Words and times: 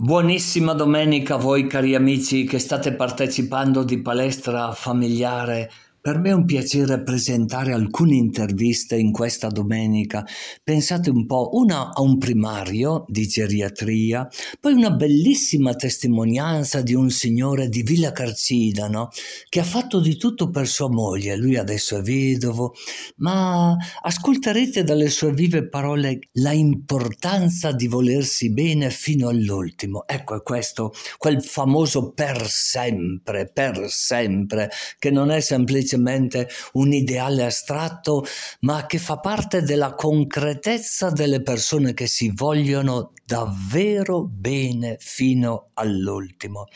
Buonissima 0.00 0.74
domenica 0.74 1.34
a 1.34 1.38
voi 1.38 1.66
cari 1.66 1.96
amici 1.96 2.44
che 2.44 2.60
state 2.60 2.92
partecipando 2.92 3.82
di 3.82 4.00
palestra 4.00 4.70
familiare 4.70 5.72
per 6.00 6.18
me 6.18 6.30
è 6.30 6.32
un 6.32 6.44
piacere 6.44 7.02
presentare 7.02 7.72
alcune 7.72 8.14
interviste 8.14 8.96
in 8.96 9.10
questa 9.10 9.48
domenica. 9.48 10.24
Pensate 10.62 11.10
un 11.10 11.26
po', 11.26 11.50
una 11.54 11.92
a 11.92 12.00
un 12.02 12.18
primario 12.18 13.04
di 13.08 13.26
geriatria, 13.26 14.28
poi 14.60 14.74
una 14.74 14.90
bellissima 14.90 15.74
testimonianza 15.74 16.82
di 16.82 16.94
un 16.94 17.10
signore 17.10 17.68
di 17.68 17.82
Villa 17.82 18.12
Carcidano 18.12 19.10
che 19.48 19.60
ha 19.60 19.64
fatto 19.64 20.00
di 20.00 20.16
tutto 20.16 20.50
per 20.50 20.68
sua 20.68 20.88
moglie. 20.88 21.36
Lui 21.36 21.56
adesso 21.56 21.96
è 21.96 22.02
vedovo, 22.02 22.74
ma 23.16 23.76
ascolterete 24.02 24.84
dalle 24.84 25.10
sue 25.10 25.32
vive 25.32 25.68
parole 25.68 26.20
la 26.34 26.52
importanza 26.52 27.72
di 27.72 27.88
volersi 27.88 28.52
bene 28.52 28.90
fino 28.90 29.28
all'ultimo. 29.28 30.06
Ecco, 30.06 30.36
è 30.36 30.42
questo, 30.42 30.92
quel 31.16 31.42
famoso 31.42 32.12
per 32.12 32.46
sempre, 32.48 33.50
per 33.50 33.86
sempre, 33.88 34.70
che 34.98 35.10
non 35.10 35.30
è 35.30 35.40
semplicemente 35.40 35.96
semplicemente 35.98 36.48
un 36.72 36.92
ideale 36.92 37.44
astratto, 37.44 38.24
ma 38.60 38.86
che 38.86 38.98
fa 38.98 39.18
parte 39.18 39.62
della 39.62 39.94
concretezza 39.94 41.10
delle 41.10 41.42
persone 41.42 41.92
che 41.92 42.06
si 42.06 42.30
vogliono 42.34 43.12
davvero 43.24 44.24
bene 44.24 44.96
fino 45.00 45.70
all'ultimo. 45.74 46.66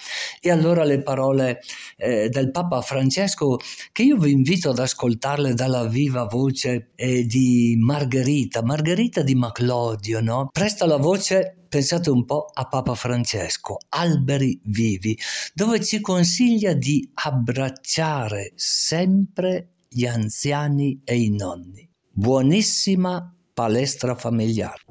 E 0.41 0.51
allora 0.51 0.85
le 0.85 1.03
parole 1.03 1.61
eh, 1.97 2.29
del 2.29 2.51
Papa 2.51 2.81
Francesco, 2.83 3.59
che 3.93 4.03
io 4.03 4.17
vi 4.17 4.33
invito 4.33 4.71
ad 4.71 4.79
ascoltarle 4.79 5.55
dalla 5.55 5.87
viva 5.87 6.25
voce 6.25 6.91
eh, 6.97 7.25
di 7.25 7.77
Margherita, 7.79 8.63
Margherita 8.63 9.23
di 9.23 9.35
Maclodio, 9.35 10.21
no? 10.21 10.49
Presta 10.53 10.85
la 10.85 10.99
voce 10.99 11.62
pensate 11.73 12.11
un 12.11 12.27
po' 12.27 12.51
a 12.53 12.67
Papa 12.67 12.95
Francesco, 12.95 13.79
Alberi 13.89 14.61
Vivi, 14.65 15.19
dove 15.55 15.83
ci 15.83 16.03
consiglia 16.03 16.75
di 16.75 17.11
abbracciare 17.15 18.53
sempre 18.57 19.77
gli 19.89 20.05
anziani 20.05 21.01
e 21.03 21.19
i 21.19 21.31
nonni. 21.31 21.89
Buonissima 22.11 23.35
palestra 23.55 24.15
familiare. 24.15 24.83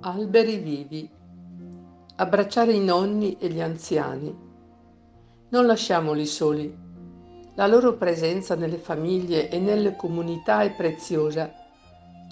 Alberi 0.00 0.56
vivi. 0.56 1.10
Abbracciare 2.16 2.72
i 2.72 2.80
nonni 2.80 3.36
e 3.38 3.50
gli 3.50 3.60
anziani. 3.60 4.34
Non 5.50 5.66
lasciamoli 5.66 6.24
soli. 6.24 6.74
La 7.56 7.66
loro 7.66 7.98
presenza 7.98 8.54
nelle 8.54 8.78
famiglie 8.78 9.50
e 9.50 9.58
nelle 9.58 9.96
comunità 9.96 10.62
è 10.62 10.74
preziosa 10.74 11.61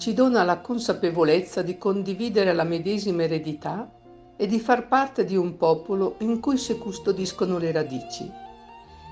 ci 0.01 0.15
dona 0.15 0.41
la 0.41 0.61
consapevolezza 0.61 1.61
di 1.61 1.77
condividere 1.77 2.53
la 2.53 2.63
medesima 2.63 3.21
eredità 3.21 3.87
e 4.35 4.47
di 4.47 4.59
far 4.59 4.87
parte 4.87 5.25
di 5.25 5.35
un 5.35 5.57
popolo 5.57 6.15
in 6.21 6.39
cui 6.39 6.57
si 6.57 6.75
custodiscono 6.79 7.59
le 7.59 7.71
radici. 7.71 8.27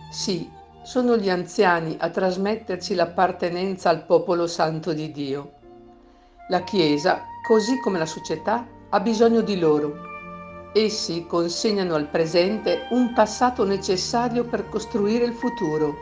Sì, 0.10 0.50
sono 0.82 1.16
gli 1.16 1.30
anziani 1.30 1.96
a 2.00 2.10
trasmetterci 2.10 2.96
l'appartenenza 2.96 3.92
al 3.92 4.04
popolo 4.04 4.48
santo 4.48 4.92
di 4.92 5.12
Dio. 5.12 5.52
La 6.48 6.64
Chiesa, 6.64 7.22
così 7.48 7.80
come 7.80 8.00
la 8.00 8.08
società, 8.08 8.66
ha 8.90 9.00
bisogno 9.00 9.42
di 9.42 9.60
loro. 9.60 9.94
Essi 10.74 11.28
consegnano 11.28 11.94
al 11.94 12.08
presente 12.08 12.88
un 12.90 13.14
passato 13.14 13.64
necessario 13.64 14.44
per 14.44 14.68
costruire 14.68 15.26
il 15.26 15.34
futuro. 15.34 15.94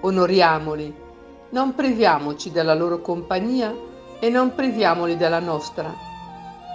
Onoriamoli, 0.00 0.92
non 1.50 1.76
priviamoci 1.76 2.50
della 2.50 2.74
loro 2.74 3.00
compagnia 3.00 3.86
e 4.20 4.28
non 4.28 4.54
priviamoli 4.54 5.16
della 5.16 5.40
nostra. 5.40 5.94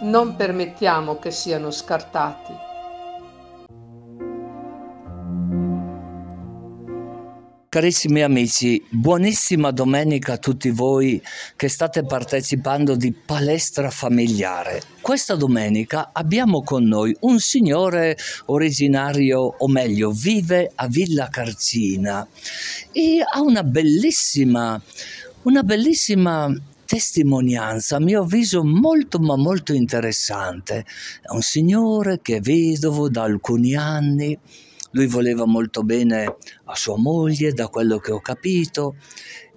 Non 0.02 0.36
permettiamo 0.36 1.20
che 1.20 1.32
siano 1.32 1.72
scartati. 1.72 2.72
Carissimi 7.74 8.22
amici, 8.22 8.86
buonissima 8.88 9.72
domenica 9.72 10.34
a 10.34 10.38
tutti 10.38 10.70
voi 10.70 11.20
che 11.56 11.70
state 11.70 12.06
partecipando 12.06 12.96
di 12.96 13.12
palestra 13.12 13.90
familiare. 13.90 14.84
Questa 15.02 15.34
domenica 15.36 16.12
abbiamo 16.14 16.62
con 16.62 16.84
noi 16.84 17.18
un 17.22 17.40
signore 17.40 18.16
originario, 18.46 19.40
o 19.40 19.68
meglio, 19.68 20.12
vive 20.12 20.72
a 20.76 20.88
Villa 20.88 21.30
Carcina 21.30 22.28
e 22.92 23.24
ha 23.28 23.42
una 23.42 23.64
bellissima, 23.64 24.80
una 25.42 25.64
bellissima 25.64 26.56
testimonianza, 26.94 27.96
a 27.96 28.00
mio 28.00 28.22
avviso, 28.22 28.64
molto 28.64 29.18
ma 29.18 29.36
molto 29.36 29.74
interessante. 29.74 30.86
È 31.22 31.31
un 31.31 31.42
signore 31.42 32.20
che 32.22 32.36
è 32.36 32.40
vedovo 32.40 33.09
da 33.09 33.24
alcuni 33.24 33.76
anni, 33.76 34.38
lui 34.92 35.08
voleva 35.08 35.48
molto 35.48 35.82
bene 35.82 36.36
a 36.66 36.76
sua 36.76 36.96
moglie, 36.98 37.52
da 37.52 37.68
quello 37.68 37.98
che 37.98 38.12
ho 38.12 38.22
capito, 38.22 38.96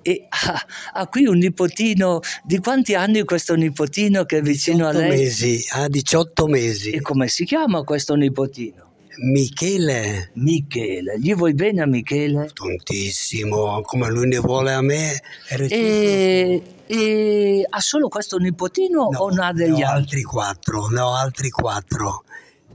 e 0.01 0.27
ha, 0.31 0.67
ha, 0.95 1.07
qui 1.09 1.27
un 1.27 1.37
nipotino, 1.37 2.21
di 2.43 2.59
quanti 2.59 2.95
anni 2.95 3.23
questo 3.25 3.55
nipotino 3.55 4.25
che 4.25 4.39
è 4.39 4.41
vicino 4.41 4.87
a 4.87 4.93
lei? 4.93 5.11
mesi, 5.11 5.63
ha 5.73 5.89
18 5.89 6.47
mesi. 6.47 6.91
E 6.93 7.03
come 7.03 7.29
si 7.29 7.45
chiama 7.45 7.83
questo 7.83 8.15
nipotino? 8.15 8.86
Michele. 9.19 10.31
Michele, 10.35 11.19
gli 11.19 11.35
vuoi 11.35 11.55
bene 11.55 11.83
a 11.83 11.87
Michele? 11.87 12.51
Tantissimo, 12.53 13.81
come 13.83 14.11
lui 14.11 14.29
ne 14.29 14.39
vuole 14.39 14.73
a 14.73 14.83
me. 14.83 15.21
E, 15.49 16.63
e, 16.87 17.67
ha 17.69 17.81
solo 17.81 18.09
questo 18.09 18.39
nipotino 18.39 19.09
no, 19.11 19.19
o 19.19 19.29
ne 19.31 19.45
ha 19.45 19.53
degli 19.53 19.79
ne 19.79 19.85
ho 19.85 19.89
altri? 19.89 20.01
altri 20.01 20.23
quattro, 20.23 20.87
ne 20.89 21.01
ho 21.01 21.15
altri 21.15 21.51
quattro. 21.51 22.25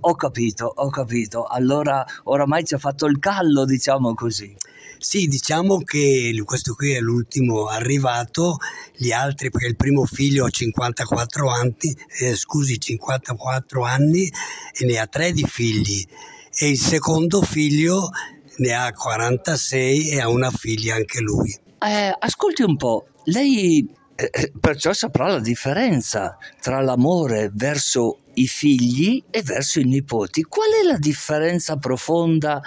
Ho 0.04 0.16
capito, 0.16 0.72
ho 0.74 0.90
capito. 0.90 1.46
Allora 1.46 2.04
oramai 2.24 2.66
ci 2.66 2.74
ha 2.74 2.80
fatto 2.80 3.06
il 3.06 3.20
callo, 3.20 3.66
diciamo 3.66 4.14
così. 4.16 4.56
Sì, 4.98 5.28
diciamo 5.28 5.80
che 5.80 6.32
questo 6.46 6.76
qui 6.76 6.92
è 6.92 7.00
l'ultimo 7.00 7.66
arrivato, 7.66 8.58
gli 8.96 9.12
altri, 9.12 9.50
perché 9.50 9.68
il 9.68 9.76
primo 9.76 10.06
figlio 10.06 10.46
ha 10.46 10.50
54 10.50 11.50
anni, 11.50 11.98
eh, 12.20 12.36
scusi, 12.36 12.80
54 12.80 13.84
anni 13.84 14.32
e 14.78 14.86
ne 14.86 15.00
ha 15.00 15.08
tre 15.08 15.32
di 15.32 15.44
figli 15.44 16.06
e 16.54 16.70
il 16.70 16.80
secondo 16.80 17.42
figlio 17.42 18.10
ne 18.58 18.74
ha 18.74 18.92
46 18.92 20.10
e 20.10 20.22
ha 20.22 20.30
una 20.30 20.52
figlia 20.52 20.96
anche 20.96 21.20
lui. 21.20 21.58
Eh, 21.80 22.16
ascolti 22.20 22.62
un 22.62 22.78
po', 22.78 23.08
lei 23.26 23.88
eh, 24.16 24.30
eh, 24.32 24.52
perciò 24.60 24.94
saprà 24.94 25.30
la 25.30 25.40
differenza 25.40 26.38
tra 26.60 26.80
l'amore 26.82 27.50
verso 27.54 28.20
i 28.36 28.48
figli 28.48 29.24
e 29.32 29.42
verso 29.42 29.80
i 29.80 29.84
nipoti. 29.84 30.44
Qual 30.44 30.70
è 30.70 30.86
la 30.86 30.98
differenza 30.98 31.78
profonda 31.78 32.62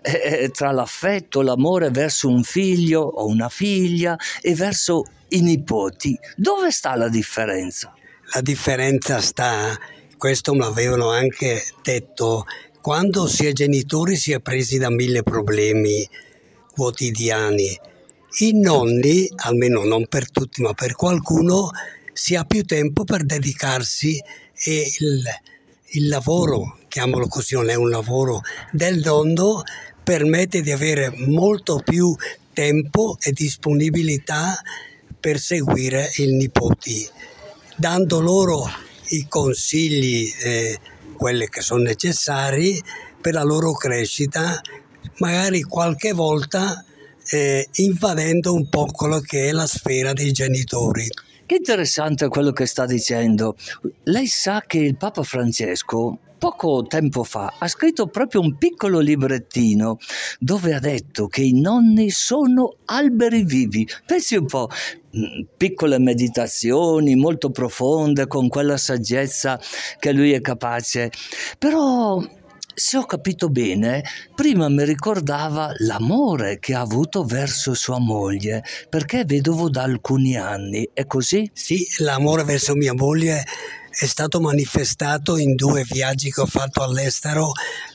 eh, 0.00 0.50
tra 0.50 0.72
l'affetto, 0.72 1.42
l'amore 1.42 1.90
verso 1.90 2.28
un 2.28 2.42
figlio 2.42 3.00
o 3.02 3.26
una 3.26 3.48
figlia 3.48 4.16
e 4.40 4.54
verso 4.54 5.04
i 5.28 5.40
nipoti? 5.40 6.18
Dove 6.36 6.70
sta 6.70 6.96
la 6.96 7.08
differenza? 7.08 7.92
La 8.32 8.40
differenza 8.40 9.20
sta, 9.20 9.78
questo 10.16 10.54
me 10.54 10.60
l'avevano 10.60 11.10
anche 11.10 11.62
detto, 11.82 12.44
quando 12.84 13.26
si 13.26 13.46
è 13.46 13.52
genitori 13.52 14.14
si 14.14 14.32
è 14.32 14.40
presi 14.40 14.76
da 14.76 14.90
mille 14.90 15.22
problemi 15.22 16.06
quotidiani 16.70 17.80
i 18.40 18.60
nonni, 18.60 19.26
almeno 19.36 19.84
non 19.84 20.06
per 20.06 20.30
tutti, 20.30 20.60
ma 20.60 20.74
per 20.74 20.94
qualcuno, 20.94 21.70
si 22.12 22.34
ha 22.34 22.44
più 22.44 22.62
tempo 22.64 23.04
per 23.04 23.24
dedicarsi 23.24 24.22
e 24.52 24.92
il, 24.98 25.22
il 25.92 26.08
lavoro, 26.08 26.76
chiamalo 26.88 27.26
così, 27.26 27.54
non 27.54 27.70
è 27.70 27.74
un 27.74 27.88
lavoro, 27.88 28.42
del 28.70 28.98
nonno 28.98 29.62
permette 30.02 30.60
di 30.60 30.70
avere 30.70 31.10
molto 31.26 31.80
più 31.82 32.14
tempo 32.52 33.16
e 33.18 33.32
disponibilità 33.32 34.60
per 35.18 35.38
seguire 35.38 36.10
i 36.16 36.26
nipoti, 36.26 37.08
dando 37.78 38.20
loro 38.20 38.68
i 39.08 39.24
consigli, 39.26 40.30
eh, 40.42 40.78
quelli 41.14 41.48
che 41.48 41.60
sono 41.60 41.82
necessari 41.82 42.82
per 43.20 43.32
la 43.34 43.42
loro 43.42 43.72
crescita, 43.72 44.60
magari 45.18 45.62
qualche 45.62 46.12
volta 46.12 46.84
eh, 47.30 47.68
invadendo 47.72 48.54
un 48.54 48.68
po' 48.68 48.86
quello 48.86 49.20
che 49.20 49.48
è 49.48 49.52
la 49.52 49.66
sfera 49.66 50.12
dei 50.12 50.32
genitori. 50.32 51.06
Che 51.46 51.56
interessante 51.56 52.28
quello 52.28 52.52
che 52.52 52.66
sta 52.66 52.86
dicendo. 52.86 53.56
Lei 54.04 54.26
sa 54.26 54.62
che 54.66 54.78
il 54.78 54.96
Papa 54.96 55.22
Francesco 55.22 56.18
poco 56.44 56.82
tempo 56.86 57.24
fa 57.24 57.54
ha 57.58 57.66
scritto 57.68 58.06
proprio 58.08 58.42
un 58.42 58.58
piccolo 58.58 58.98
librettino 58.98 59.96
dove 60.38 60.74
ha 60.74 60.78
detto 60.78 61.26
che 61.26 61.40
i 61.40 61.58
nonni 61.58 62.10
sono 62.10 62.76
alberi 62.84 63.44
vivi. 63.44 63.88
Pensi 64.04 64.36
un 64.36 64.44
po', 64.44 64.68
mm, 64.68 65.44
piccole 65.56 65.98
meditazioni 65.98 67.14
molto 67.14 67.48
profonde 67.48 68.26
con 68.26 68.48
quella 68.48 68.76
saggezza 68.76 69.58
che 69.98 70.12
lui 70.12 70.32
è 70.32 70.42
capace, 70.42 71.10
però 71.58 72.22
se 72.74 72.98
ho 72.98 73.06
capito 73.06 73.48
bene, 73.48 74.04
prima 74.34 74.68
mi 74.68 74.84
ricordava 74.84 75.72
l'amore 75.78 76.58
che 76.58 76.74
ha 76.74 76.80
avuto 76.80 77.24
verso 77.24 77.72
sua 77.72 77.98
moglie, 77.98 78.62
perché 78.90 79.20
è 79.20 79.24
vedovo 79.24 79.70
da 79.70 79.84
alcuni 79.84 80.36
anni, 80.36 80.90
è 80.92 81.06
così? 81.06 81.48
Sì, 81.54 81.86
l'amore 82.00 82.44
verso 82.44 82.74
mia 82.74 82.92
moglie 82.92 83.44
è 83.96 84.06
stato 84.06 84.40
manifestato 84.40 85.36
in 85.36 85.54
due 85.54 85.84
viaggi 85.84 86.32
che 86.32 86.40
ho 86.40 86.46
fatto 86.46 86.82
all'estero 86.82 87.52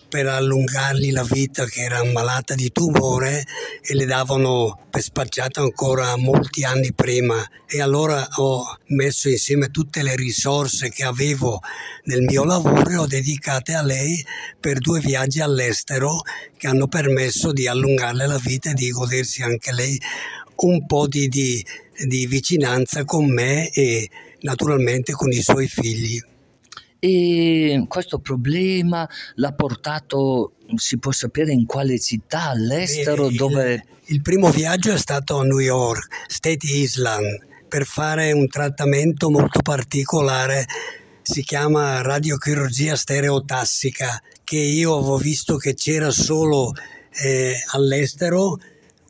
per 0.08 0.28
allungargli 0.28 1.12
la 1.12 1.24
vita 1.24 1.66
che 1.66 1.82
era 1.82 2.04
malata 2.06 2.56
di 2.56 2.72
tumore 2.72 3.46
e 3.82 3.94
le 3.94 4.06
davano 4.06 4.88
per 4.90 5.02
spacciato 5.02 5.62
ancora 5.62 6.16
molti 6.16 6.64
anni 6.64 6.94
prima. 6.94 7.46
E 7.68 7.82
allora 7.82 8.26
ho 8.38 8.78
messo 8.88 9.30
insieme 9.30 9.72
tutte 9.72 10.02
le 10.02 10.16
risorse 10.16 10.90
che 10.90 11.04
avevo 11.04 11.60
nel 12.06 12.22
mio 12.22 12.46
lavoro 12.46 12.90
e 12.90 12.98
ho 12.98 13.06
dedicate 13.06 13.74
a 13.74 13.84
lei 13.84 14.26
per 14.58 14.80
due 14.80 15.02
viaggi 15.02 15.42
all'estero 15.42 16.22
che 16.58 16.68
hanno 16.68 16.88
permesso 16.88 17.52
di 17.52 17.68
allungarle 17.68 18.26
la 18.26 18.40
vita 18.40 18.72
e 18.72 18.74
di 18.74 18.90
godersi 18.90 19.44
anche 19.44 19.74
lei 19.74 20.02
un 20.62 20.86
po' 20.86 21.08
di, 21.08 21.28
di, 21.28 21.64
di 22.08 22.26
vicinanza 22.26 23.04
con 23.04 23.32
me 23.32 23.70
e 23.70 24.10
naturalmente 24.42 25.12
con 25.14 25.32
i 25.32 25.42
suoi 25.42 25.68
figli. 25.68 26.20
E 27.00 27.86
questo 27.88 28.20
problema 28.20 29.08
l'ha 29.36 29.54
portato, 29.54 30.54
si 30.76 30.98
può 30.98 31.12
sapere 31.12 31.54
in 31.54 31.66
quale 31.66 32.00
città, 32.00 32.50
all'estero, 32.50 33.28
il, 33.28 33.36
dove... 33.36 33.86
Il 34.06 34.22
primo 34.22 34.50
viaggio 34.50 34.92
è 34.92 34.98
stato 34.98 35.38
a 35.38 35.44
New 35.44 35.60
York, 35.60 36.08
State 36.28 36.66
Island, 36.66 37.48
per 37.68 37.86
fare 37.86 38.32
un 38.32 38.48
trattamento 38.48 39.30
molto 39.30 39.62
particolare, 39.62 40.66
si 41.22 41.44
chiama 41.44 42.02
radiochirurgia 42.02 42.96
stereotassica, 42.96 44.22
che 44.44 44.58
io 44.58 44.98
avevo 44.98 45.18
visto 45.18 45.58
che 45.58 45.76
c'era 45.76 46.10
solo 46.10 46.74
eh, 47.24 47.54
all'estero 47.74 48.58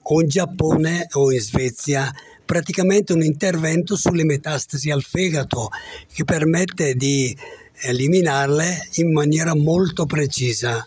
o 0.02 0.22
in 0.22 0.28
Giappone 0.28 1.08
o 1.14 1.32
in 1.32 1.40
Svezia 1.40 2.12
praticamente 2.50 3.13
un 3.13 3.22
intervento 3.22 3.96
sulle 3.96 4.24
metastasi 4.24 4.90
al 4.90 5.04
fegato 5.04 5.69
che 6.12 6.24
permette 6.24 6.96
di 6.96 7.38
eliminarle 7.81 8.88
in 8.94 9.12
maniera 9.12 9.54
molto 9.54 10.07
precisa. 10.07 10.84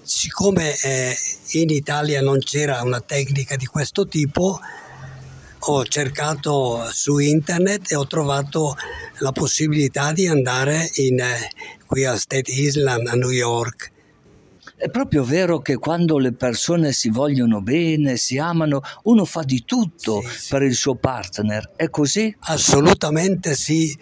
Siccome 0.00 0.74
eh, 0.80 1.14
in 1.50 1.68
Italia 1.68 2.22
non 2.22 2.38
c'era 2.38 2.80
una 2.80 3.02
tecnica 3.02 3.56
di 3.56 3.66
questo 3.66 4.06
tipo, 4.06 4.58
ho 5.58 5.84
cercato 5.84 6.88
su 6.90 7.18
internet 7.18 7.92
e 7.92 7.94
ho 7.94 8.06
trovato 8.06 8.74
la 9.18 9.32
possibilità 9.32 10.12
di 10.12 10.26
andare 10.26 10.88
in, 10.94 11.20
eh, 11.20 11.50
qui 11.84 12.06
a 12.06 12.16
State 12.16 12.50
Island, 12.50 13.06
a 13.06 13.12
New 13.16 13.32
York. 13.32 13.92
È 14.78 14.90
proprio 14.90 15.24
vero 15.24 15.60
che 15.60 15.76
quando 15.76 16.18
le 16.18 16.32
persone 16.32 16.92
si 16.92 17.08
vogliono 17.08 17.62
bene, 17.62 18.18
si 18.18 18.36
amano, 18.36 18.82
uno 19.04 19.24
fa 19.24 19.42
di 19.42 19.64
tutto 19.64 20.20
sì, 20.20 20.38
sì. 20.38 20.48
per 20.50 20.62
il 20.62 20.74
suo 20.74 20.96
partner. 20.96 21.72
È 21.76 21.88
così? 21.88 22.34
Assolutamente 22.40 23.54
sì 23.54 23.96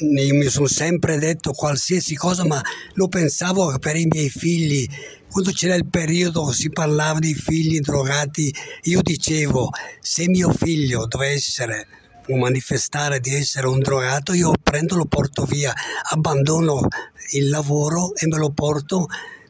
io 0.00 0.34
mi 0.36 0.48
sono 0.48 0.68
sempre 0.68 1.18
detto 1.18 1.52
qualsiasi 1.52 2.14
cosa, 2.14 2.44
ma 2.44 2.62
lo 2.92 3.08
pensavo 3.08 3.76
per 3.78 3.96
i 3.96 4.06
miei 4.08 4.28
figli. 4.28 4.86
Quando 5.28 5.50
c'era 5.50 5.74
il 5.74 5.88
periodo 5.88 6.52
si 6.52 6.70
parlava 6.70 7.18
di 7.18 7.34
figli 7.34 7.80
drogati, 7.80 8.54
io 8.82 9.02
dicevo 9.02 9.70
se 10.00 10.28
mio 10.28 10.52
figlio 10.52 11.06
dovesse 11.06 11.62
essere 11.62 11.86
manifestare 12.28 13.20
di 13.20 13.34
essere 13.34 13.66
un 13.66 13.80
drogato, 13.80 14.32
io 14.32 14.52
prendo, 14.62 14.96
lo 14.96 15.06
porto 15.06 15.44
via, 15.44 15.72
abbandono 16.10 16.86
il 17.32 17.48
lavoro 17.48 18.14
e 18.14 18.26
me 18.26 18.36
lo 18.36 18.52
porto 18.52 19.06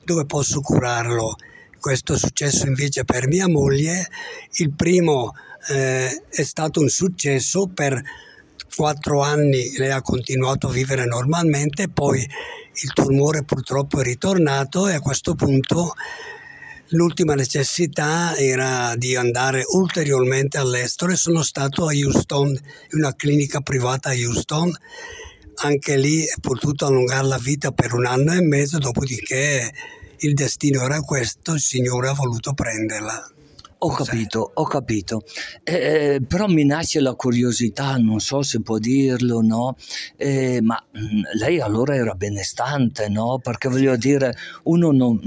dove 0.08 0.25
posso 0.25 0.62
curarlo. 0.62 1.37
Questo 1.78 2.14
è 2.14 2.19
successo 2.19 2.66
invece 2.66 3.05
per 3.05 3.28
mia 3.28 3.46
moglie. 3.46 4.08
Il 4.52 4.72
primo 4.72 5.34
eh, 5.69 6.22
è 6.31 6.43
stato 6.43 6.81
un 6.81 6.88
successo 6.88 7.69
per 7.69 8.02
quattro 8.75 9.20
anni 9.20 9.76
lei 9.76 9.90
ha 9.90 10.00
continuato 10.00 10.69
a 10.69 10.72
vivere 10.72 11.05
normalmente, 11.05 11.88
poi 11.88 12.20
il 12.20 12.93
tumore 12.94 13.44
purtroppo 13.44 14.00
è 14.00 14.02
ritornato 14.02 14.88
e 14.88 14.94
a 14.94 15.00
questo 15.00 15.34
punto 15.34 15.94
l'ultima 16.90 17.34
necessità 17.34 18.34
era 18.37 18.94
di 18.96 19.14
andare 19.14 19.64
ulteriormente 19.66 20.56
all'estero 20.56 21.12
e 21.12 21.16
sono 21.16 21.43
stato 21.43 21.87
a 21.87 21.93
Houston, 21.93 22.49
in 22.49 22.99
una 22.99 23.14
clinica 23.14 23.60
privata 23.60 24.08
a 24.08 24.14
Houston. 24.14 24.72
Anche 25.60 25.96
lì 25.96 26.22
ho 26.22 26.40
potuto 26.40 26.87
allungare 26.87 27.26
la 27.26 27.38
vita 27.38 27.72
per 27.72 27.93
un 27.94 28.06
anno 28.06 28.32
e 28.32 28.40
mezzo, 28.40 28.78
dopodiché 28.78 29.72
il 30.19 30.34
destino 30.34 30.82
era 30.82 31.00
questo, 31.00 31.55
il 31.55 31.60
Signore 31.60 32.08
ha 32.08 32.12
voluto 32.12 32.52
prenderla. 32.52 33.32
Ho 33.81 33.90
capito, 33.90 34.50
ho 34.55 34.64
capito. 34.64 35.22
Eh, 35.62 36.20
però 36.26 36.49
mi 36.49 36.64
nasce 36.64 37.00
la 37.00 37.14
curiosità, 37.14 37.96
non 37.96 38.19
so 38.19 38.43
se 38.43 38.60
può 38.60 38.78
dirlo, 38.78 39.40
no? 39.40 39.76
Eh, 40.16 40.60
ma 40.60 40.82
mm, 40.96 41.22
lei 41.38 41.60
allora 41.60 41.94
era 41.94 42.14
benestante, 42.14 43.08
no? 43.08 43.38
Perché 43.40 43.69
voglio 43.69 43.96
dire, 43.96 44.34
uno 44.64 44.90
non... 44.90 45.20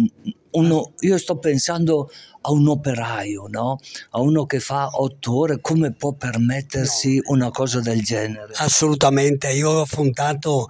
Uno, 0.53 0.91
io 0.99 1.17
sto 1.17 1.37
pensando 1.37 2.09
a 2.41 2.51
un 2.51 2.67
operaio, 2.67 3.47
no? 3.47 3.79
A 4.11 4.19
uno 4.19 4.45
che 4.45 4.59
fa 4.59 4.89
otto 4.93 5.37
ore, 5.37 5.59
come 5.61 5.91
può 5.91 6.13
permettersi 6.13 7.17
no. 7.17 7.33
una 7.33 7.51
cosa 7.51 7.79
del 7.79 8.01
genere? 8.01 8.53
Assolutamente, 8.55 9.51
io 9.51 9.69
ho 9.69 9.85
fondato 9.85 10.67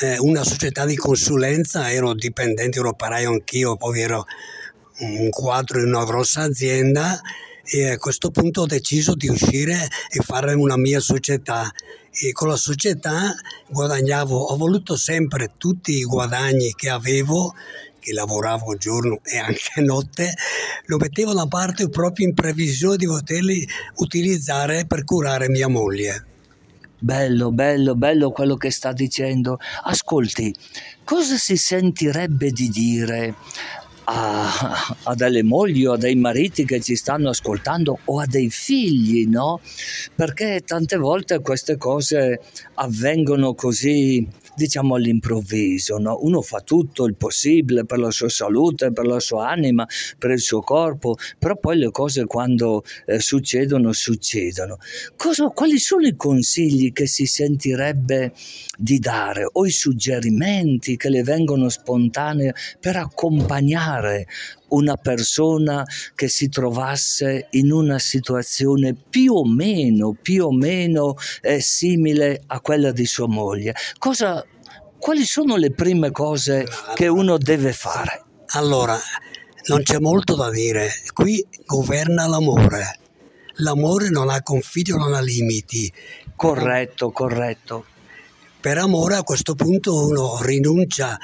eh, 0.00 0.18
una 0.18 0.44
società 0.44 0.84
di 0.84 0.96
consulenza, 0.96 1.90
ero 1.90 2.14
dipendente, 2.14 2.78
ero 2.78 2.90
operaio 2.90 3.30
anch'io, 3.30 3.76
poi 3.76 4.00
ero 4.00 4.24
un 5.00 5.30
quadro 5.30 5.80
in 5.80 5.88
una 5.88 6.04
grossa 6.04 6.42
azienda 6.42 7.20
e 7.64 7.90
a 7.90 7.98
questo 7.98 8.30
punto 8.30 8.62
ho 8.62 8.66
deciso 8.66 9.14
di 9.14 9.28
uscire 9.28 9.88
e 10.10 10.20
fare 10.22 10.54
una 10.54 10.76
mia 10.76 11.00
società 11.00 11.70
e 12.10 12.32
con 12.32 12.48
la 12.48 12.56
società 12.56 13.32
guadagnavo, 13.68 14.36
ho 14.36 14.56
voluto 14.56 14.96
sempre 14.96 15.52
tutti 15.56 15.92
i 15.92 16.02
guadagni 16.02 16.74
che 16.74 16.90
avevo 16.90 17.54
che 18.00 18.12
lavoravo 18.12 18.74
giorno 18.76 19.20
e 19.22 19.38
anche 19.38 19.80
notte, 19.80 20.34
lo 20.86 20.96
mettevo 20.96 21.32
da 21.32 21.46
parte 21.46 21.88
proprio 21.88 22.26
in 22.26 22.34
previsione 22.34 22.96
di 22.96 23.06
poterli 23.06 23.68
utilizzare 23.96 24.86
per 24.86 25.04
curare 25.04 25.48
mia 25.48 25.68
moglie. 25.68 26.24
Bello, 26.98 27.50
bello, 27.50 27.94
bello 27.94 28.30
quello 28.30 28.56
che 28.56 28.70
sta 28.70 28.92
dicendo. 28.92 29.58
Ascolti, 29.84 30.54
cosa 31.04 31.36
si 31.36 31.56
sentirebbe 31.56 32.50
di 32.50 32.68
dire 32.68 33.34
a, 34.04 34.96
a, 35.04 35.14
delle 35.14 35.42
mogli 35.42 35.86
o 35.86 35.92
a 35.92 35.96
dei 35.96 36.16
mariti 36.16 36.64
che 36.64 36.80
ci 36.80 36.96
stanno 36.96 37.30
ascoltando 37.30 38.00
o 38.04 38.20
a 38.20 38.26
dei 38.26 38.50
figli, 38.50 39.26
no? 39.26 39.60
Perché 40.14 40.62
tante 40.66 40.96
volte 40.96 41.40
queste 41.40 41.76
cose 41.76 42.40
avvengono 42.74 43.54
così 43.54 44.26
diciamo 44.60 44.96
all'improvviso, 44.96 45.96
no? 45.96 46.18
uno 46.20 46.42
fa 46.42 46.60
tutto 46.60 47.06
il 47.06 47.14
possibile 47.14 47.86
per 47.86 47.98
la 47.98 48.10
sua 48.10 48.28
salute, 48.28 48.92
per 48.92 49.06
la 49.06 49.18
sua 49.18 49.48
anima, 49.48 49.86
per 50.18 50.32
il 50.32 50.40
suo 50.40 50.60
corpo, 50.60 51.16
però 51.38 51.56
poi 51.56 51.78
le 51.78 51.90
cose 51.90 52.26
quando 52.26 52.84
eh, 53.06 53.20
succedono, 53.20 53.92
succedono. 53.92 54.76
Cosa, 55.16 55.48
quali 55.48 55.78
sono 55.78 56.06
i 56.06 56.14
consigli 56.14 56.92
che 56.92 57.06
si 57.06 57.24
sentirebbe 57.24 58.32
di 58.76 58.98
dare 58.98 59.48
o 59.50 59.64
i 59.64 59.70
suggerimenti 59.70 60.96
che 60.96 61.08
le 61.08 61.22
vengono 61.22 61.70
spontanei 61.70 62.52
per 62.78 62.96
accompagnare 62.96 64.26
una 64.70 64.96
persona 64.96 65.84
che 66.14 66.28
si 66.28 66.48
trovasse 66.48 67.48
in 67.50 67.72
una 67.72 67.98
situazione 67.98 68.94
più 68.94 69.34
o 69.34 69.46
meno, 69.46 70.16
più 70.20 70.46
o 70.46 70.52
meno 70.52 71.14
eh, 71.42 71.60
simile 71.60 72.42
a 72.46 72.60
quella 72.60 72.92
di 72.92 73.06
sua 73.06 73.28
moglie. 73.28 73.74
Cosa, 73.98 74.44
quali 74.98 75.24
sono 75.24 75.56
le 75.56 75.72
prime 75.72 76.10
cose 76.10 76.66
che 76.94 77.06
uno 77.06 77.38
deve 77.38 77.72
fare? 77.72 78.24
Allora, 78.54 78.98
non 79.66 79.82
c'è 79.82 79.98
molto 79.98 80.34
da 80.34 80.50
dire, 80.50 80.90
qui 81.12 81.44
governa 81.64 82.26
l'amore. 82.26 82.98
L'amore 83.56 84.08
non 84.08 84.30
ha 84.30 84.42
confini, 84.42 84.90
non 84.90 85.14
ha 85.14 85.20
limiti. 85.20 85.92
Corretto, 86.34 87.10
corretto. 87.10 87.84
Per 88.60 88.78
amore 88.78 89.16
a 89.16 89.22
questo 89.22 89.54
punto 89.54 90.06
uno 90.06 90.42
rinuncia 90.42 91.18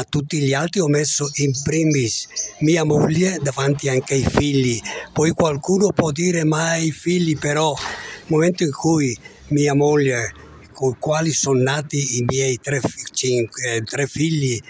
a 0.00 0.04
tutti 0.04 0.38
gli 0.38 0.52
altri 0.52 0.80
ho 0.80 0.88
messo 0.88 1.28
in 1.36 1.52
primis 1.62 2.28
mia 2.58 2.84
moglie 2.84 3.38
davanti 3.42 3.88
anche 3.88 4.14
ai 4.14 4.26
figli. 4.28 4.78
Poi 5.12 5.30
qualcuno 5.30 5.90
può 5.92 6.10
dire 6.10 6.44
ma 6.44 6.76
i 6.76 6.90
figli 6.90 7.38
però 7.38 7.74
nel 7.74 8.24
momento 8.26 8.62
in 8.62 8.72
cui 8.72 9.16
mia 9.48 9.74
moglie 9.74 10.34
con 10.72 10.90
i 10.90 10.96
quali 10.98 11.32
sono 11.32 11.62
nati 11.62 12.18
i 12.18 12.24
miei 12.26 12.58
tre, 12.60 12.80
cinque, 13.12 13.82
tre 13.84 14.06
figli 14.06 14.60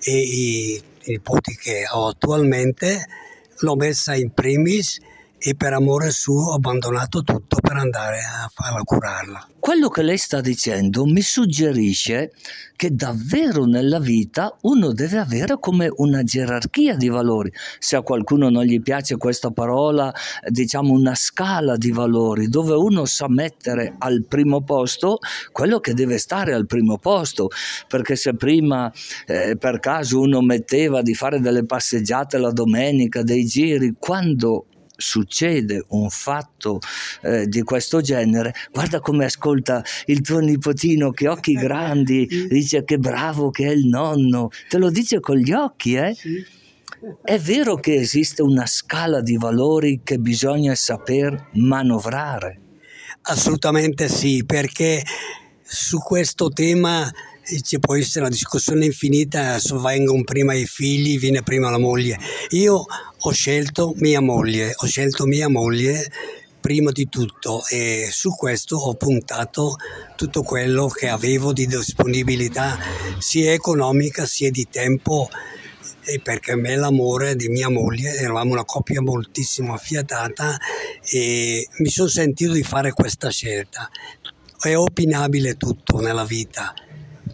e 0.00 0.18
i 0.18 0.82
nipoti 1.04 1.54
che 1.54 1.84
ho 1.90 2.08
attualmente 2.08 3.06
l'ho 3.58 3.76
messa 3.76 4.14
in 4.14 4.32
primis 4.32 4.98
e 5.44 5.56
per 5.56 5.72
amore 5.72 6.10
suo 6.10 6.50
ho 6.50 6.54
abbandonato 6.54 7.22
tutto 7.22 7.56
per 7.60 7.76
andare 7.76 8.18
a 8.18 8.48
farla 8.52 8.82
curarla. 8.82 9.48
Quello 9.58 9.88
che 9.88 10.02
lei 10.02 10.18
sta 10.18 10.40
dicendo 10.40 11.04
mi 11.04 11.20
suggerisce 11.20 12.32
che 12.76 12.94
davvero 12.94 13.64
nella 13.64 14.00
vita 14.00 14.56
uno 14.62 14.92
deve 14.92 15.18
avere 15.18 15.56
come 15.60 15.88
una 15.96 16.22
gerarchia 16.24 16.96
di 16.96 17.08
valori. 17.08 17.52
Se 17.78 17.94
a 17.94 18.02
qualcuno 18.02 18.50
non 18.50 18.64
gli 18.64 18.80
piace 18.82 19.16
questa 19.16 19.50
parola, 19.50 20.12
diciamo 20.48 20.92
una 20.92 21.14
scala 21.14 21.76
di 21.76 21.92
valori 21.92 22.48
dove 22.48 22.74
uno 22.74 23.04
sa 23.04 23.28
mettere 23.28 23.94
al 23.98 24.24
primo 24.28 24.62
posto 24.62 25.18
quello 25.52 25.78
che 25.78 25.94
deve 25.94 26.18
stare 26.18 26.54
al 26.54 26.66
primo 26.66 26.98
posto, 26.98 27.48
perché 27.86 28.16
se 28.16 28.34
prima 28.34 28.92
eh, 29.26 29.56
per 29.56 29.78
caso 29.78 30.20
uno 30.20 30.40
metteva 30.40 31.02
di 31.02 31.14
fare 31.14 31.40
delle 31.40 31.64
passeggiate 31.64 32.38
la 32.38 32.50
domenica, 32.50 33.22
dei 33.22 33.44
giri, 33.44 33.94
quando 33.98 34.66
succede 35.02 35.84
un 35.88 36.08
fatto 36.08 36.80
eh, 37.22 37.46
di 37.46 37.62
questo 37.62 38.00
genere, 38.00 38.54
guarda 38.70 39.00
come 39.00 39.24
ascolta 39.24 39.84
il 40.06 40.20
tuo 40.20 40.38
nipotino, 40.38 41.10
che 41.10 41.28
occhi 41.28 41.52
grandi, 41.58 42.26
dice 42.48 42.84
che 42.84 42.98
bravo 42.98 43.50
che 43.50 43.66
è 43.66 43.72
il 43.72 43.86
nonno, 43.86 44.48
te 44.68 44.78
lo 44.78 44.90
dice 44.90 45.20
con 45.20 45.36
gli 45.36 45.52
occhi, 45.52 45.94
eh? 45.94 46.16
È 47.20 47.36
vero 47.36 47.76
che 47.76 47.96
esiste 47.96 48.42
una 48.42 48.64
scala 48.64 49.20
di 49.20 49.36
valori 49.36 50.02
che 50.04 50.18
bisogna 50.18 50.72
saper 50.76 51.48
manovrare? 51.54 52.60
Assolutamente 53.22 54.08
sì, 54.08 54.44
perché 54.46 55.02
su 55.62 55.98
questo 55.98 56.50
tema 56.50 57.10
ci 57.62 57.78
può 57.78 57.96
essere 57.96 58.20
una 58.20 58.30
discussione 58.30 58.84
infinita, 58.84 59.58
vengono 59.82 60.22
prima 60.22 60.54
i 60.54 60.66
figli, 60.66 61.18
viene 61.18 61.42
prima 61.42 61.70
la 61.70 61.78
moglie. 61.78 62.18
Io 62.50 62.84
ho 63.18 63.30
scelto 63.30 63.94
mia 63.96 64.20
moglie, 64.20 64.72
ho 64.74 64.86
scelto 64.86 65.26
mia 65.26 65.48
moglie 65.48 66.10
prima 66.60 66.92
di 66.92 67.08
tutto 67.08 67.64
e 67.68 68.08
su 68.10 68.30
questo 68.30 68.76
ho 68.76 68.94
puntato 68.94 69.74
tutto 70.16 70.42
quello 70.42 70.86
che 70.86 71.08
avevo 71.08 71.52
di 71.52 71.66
disponibilità 71.66 72.78
sia 73.18 73.52
economica 73.52 74.26
sia 74.26 74.48
di 74.50 74.68
tempo 74.70 75.28
e 76.04 76.20
perché 76.20 76.52
a 76.52 76.56
me 76.56 76.76
l'amore 76.76 77.34
di 77.34 77.48
mia 77.48 77.68
moglie 77.68 78.14
eravamo 78.14 78.52
una 78.52 78.64
coppia 78.64 79.02
moltissimo 79.02 79.74
affiatata 79.74 80.56
e 81.10 81.66
mi 81.78 81.88
sono 81.90 82.08
sentito 82.08 82.52
di 82.52 82.62
fare 82.62 82.92
questa 82.92 83.30
scelta 83.30 83.90
è 84.60 84.76
opinabile 84.76 85.56
tutto 85.56 85.98
nella 85.98 86.24
vita 86.24 86.72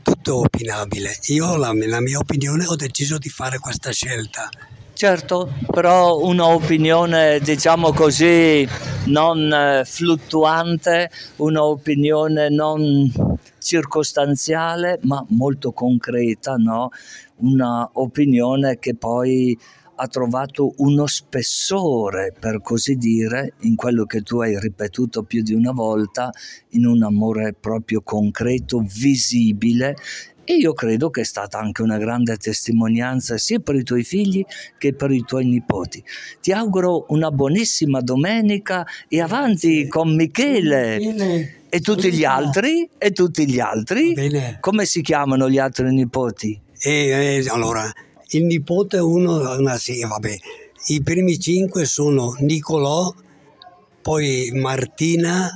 tutto 0.09 0.39
opinabile. 0.39 1.17
Io, 1.27 1.57
la, 1.57 1.73
la 1.75 2.01
mia 2.01 2.19
opinione, 2.19 2.65
ho 2.67 2.77
deciso 2.77 3.19
di 3.19 3.29
fare 3.29 3.59
questa 3.59 3.91
scelta. 3.93 4.49
Certo, 4.95 5.53
però 5.71 6.19
un'opinione, 6.19 7.39
diciamo 7.41 7.93
così, 7.93 8.67
non 9.05 9.53
eh, 9.53 9.85
fluttuante, 9.85 11.11
un'opinione 11.37 12.49
non 12.49 13.13
circostanziale, 13.59 14.99
ma 15.03 15.25
molto 15.29 15.73
concreta, 15.73 16.57
no? 16.57 16.89
Una 17.37 17.89
opinione 17.93 18.79
che 18.79 18.97
poi 18.97 19.57
ha 20.01 20.07
trovato 20.07 20.75
uno 20.77 21.07
spessore, 21.07 22.33
per 22.39 22.61
così 22.63 22.95
dire, 22.95 23.55
in 23.63 23.75
quello 23.75 24.05
che 24.05 24.23
tu 24.23 24.41
hai 24.41 24.59
ripetuto 24.59 25.25
più 25.25 25.43
di 25.43 25.55
una 25.55 25.73
volta, 25.73 26.31
in 26.71 26.87
un 26.87 27.03
amore 27.03 27.53
proprio 27.53 28.01
concreto, 28.03 28.81
visibile 28.87 29.97
e 30.51 30.55
io 30.55 30.73
credo 30.73 31.11
che 31.11 31.21
è 31.21 31.25
stata 31.25 31.59
anche 31.59 31.83
una 31.83 31.99
grande 31.99 32.39
testimonianza 32.39 33.37
sia 33.37 33.59
per 33.59 33.75
i 33.75 33.83
tuoi 33.83 34.03
figli 34.03 34.43
che 34.79 34.95
per 34.95 35.11
i 35.11 35.23
tuoi 35.23 35.45
nipoti. 35.45 36.03
Ti 36.41 36.53
auguro 36.53 37.05
una 37.09 37.31
buonissima 37.31 38.01
domenica 38.01 38.87
e 39.09 39.21
avanti 39.21 39.87
con 39.89 40.15
Michele. 40.15 40.97
Bene. 40.97 41.55
E 41.69 41.81
tutti 41.81 42.11
gli 42.11 42.25
altri? 42.25 42.89
E 42.97 43.11
tutti 43.11 43.47
gli 43.47 43.61
altri? 43.61 44.15
Bene. 44.15 44.57
Come 44.61 44.87
si 44.87 45.03
chiamano 45.03 45.51
gli 45.51 45.59
altri 45.59 45.93
nipoti? 45.93 46.59
Eh, 46.81 47.41
eh, 47.41 47.49
allora, 47.51 47.93
il 48.31 48.45
nipote 48.45 48.99
uno, 48.99 49.57
una, 49.57 49.77
sì, 49.79 50.05
vabbè, 50.05 50.37
i 50.89 51.03
primi 51.03 51.39
cinque 51.39 51.85
sono 51.85 52.37
Nicolò, 52.41 53.13
poi 54.03 54.51
Martina 54.55 55.51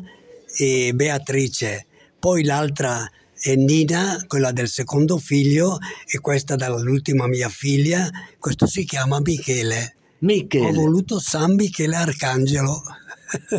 e 0.57 0.93
Beatrice, 0.95 1.87
poi 2.19 2.45
l'altra 2.45 3.09
è 3.35 3.55
Nina, 3.55 4.25
quella 4.27 4.53
del 4.53 4.69
secondo 4.69 5.19
figlio, 5.19 5.79
e 6.07 6.19
questa 6.21 6.55
dall'ultima 6.55 7.27
mia 7.27 7.49
figlia, 7.49 8.09
questo 8.39 8.67
si 8.67 8.85
chiama 8.85 9.21
Michele. 9.21 9.97
Michele. 10.19 10.69
Ho 10.69 10.73
voluto 10.73 11.19
San 11.19 11.55
Michele 11.55 11.97
Arcangelo. 11.97 12.81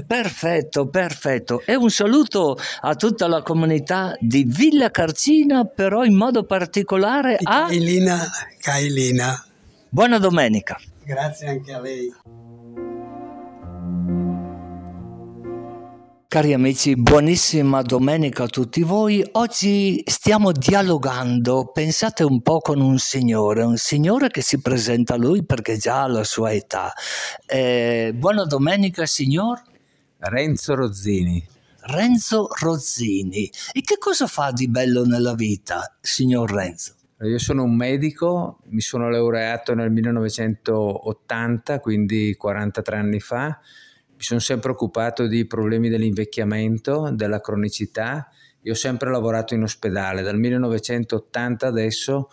Perfetto, 0.06 0.88
perfetto. 0.88 1.62
E 1.65 1.75
un 1.75 1.89
saluto 1.89 2.58
a 2.82 2.96
tutta 2.96 3.27
la 3.27 3.42
comunità 3.42 4.15
di 4.20 4.44
Villa 4.48 4.92
Carcina, 4.92 5.65
però 5.65 6.03
in 6.03 6.15
modo 6.15 6.44
particolare 6.44 7.38
a... 7.42 7.65
Cailina, 7.68 8.30
Cailina. 8.60 9.46
Buona 9.89 10.18
domenica. 10.18 10.80
Grazie 11.03 11.48
anche 11.48 11.74
a 11.74 11.80
lei. 11.80 12.13
Cari 16.33 16.51
amici, 16.51 16.95
buonissima 16.95 17.83
domenica 17.83 18.45
a 18.45 18.47
tutti 18.47 18.81
voi. 18.81 19.23
Oggi 19.33 20.01
stiamo 20.07 20.51
dialogando, 20.51 21.69
pensate 21.71 22.23
un 22.23 22.41
po' 22.41 22.57
con 22.57 22.81
un 22.81 22.97
signore, 22.97 23.61
un 23.61 23.77
signore 23.77 24.29
che 24.31 24.41
si 24.41 24.59
presenta 24.59 25.13
a 25.13 25.17
lui 25.17 25.45
perché 25.45 25.77
già 25.77 26.01
ha 26.01 26.07
la 26.07 26.23
sua 26.23 26.51
età. 26.51 26.91
Eh, 27.45 28.13
buona 28.15 28.45
domenica 28.45 29.05
signor? 29.05 29.61
Renzo 30.17 30.73
Rozzini. 30.73 31.45
Renzo 31.81 32.47
Rozzini. 32.59 33.47
E 33.71 33.81
che 33.81 33.99
cosa 33.99 34.25
fa 34.25 34.49
di 34.49 34.67
bello 34.67 35.05
nella 35.05 35.35
vita, 35.35 35.95
signor 36.01 36.51
Renzo? 36.51 36.95
Io 37.19 37.37
sono 37.37 37.61
un 37.61 37.75
medico, 37.75 38.57
mi 38.69 38.81
sono 38.81 39.07
laureato 39.07 39.75
nel 39.75 39.91
1980, 39.91 41.79
quindi 41.79 42.33
43 42.35 42.97
anni 42.97 43.19
fa 43.19 43.59
mi 44.24 44.30
sono 44.30 44.39
sempre 44.39 44.72
occupato 44.72 45.27
di 45.27 45.46
problemi 45.46 45.89
dell'invecchiamento, 45.89 47.12
della 47.13 47.42
cronicità. 47.42 48.30
Io 48.62 48.72
ho 48.72 48.75
sempre 48.75 49.12
lavorato 49.12 49.53
in 49.53 49.63
ospedale, 49.63 50.22
dal 50.22 50.38
1980 50.38 51.68
adesso 51.68 52.30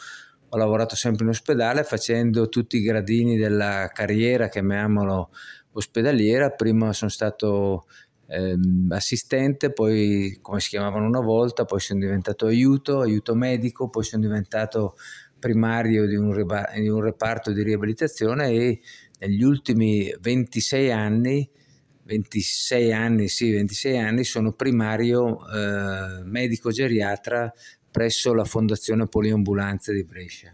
ho 0.53 0.57
lavorato 0.57 0.95
sempre 0.95 1.25
in 1.25 1.31
ospedale 1.31 1.83
facendo 1.83 2.49
tutti 2.49 2.77
i 2.77 2.83
gradini 2.83 3.37
della 3.37 3.91
carriera, 3.93 4.49
chiamiamolo 4.49 5.31
ospedaliera. 5.73 6.51
Prima 6.51 6.93
sono 6.93 7.11
stato 7.11 7.87
ehm, 8.29 8.87
assistente, 8.93 9.73
poi 9.73 10.39
come 10.41 10.61
si 10.61 10.69
chiamavano 10.69 11.09
una 11.09 11.21
volta, 11.21 11.65
poi 11.65 11.81
sono 11.81 11.99
diventato 11.99 12.47
aiuto, 12.47 13.01
aiuto 13.01 13.35
medico, 13.35 13.89
poi 13.89 14.05
sono 14.05 14.23
diventato 14.23 14.95
primario 15.41 16.07
di 16.07 16.15
un, 16.15 16.31
di 16.73 16.89
un 16.89 17.01
reparto 17.01 17.51
di 17.51 17.65
riabilitazione 17.65 18.51
e 18.51 18.81
negli 19.19 19.43
ultimi 19.43 20.15
26 20.21 20.93
anni 20.93 21.51
26 22.11 22.93
anni, 22.93 23.29
sì, 23.29 23.53
26 23.53 23.99
anni, 23.99 24.25
sono 24.25 24.53
primario 24.53 25.39
eh, 25.49 26.25
medico 26.25 26.73
geriatra 26.73 27.53
presso 27.89 28.35
la 28.35 28.45
Fondazione 28.45 29.07
Poliambulanze 29.07 29.93
di 29.93 30.03
Brescia. 30.03 30.53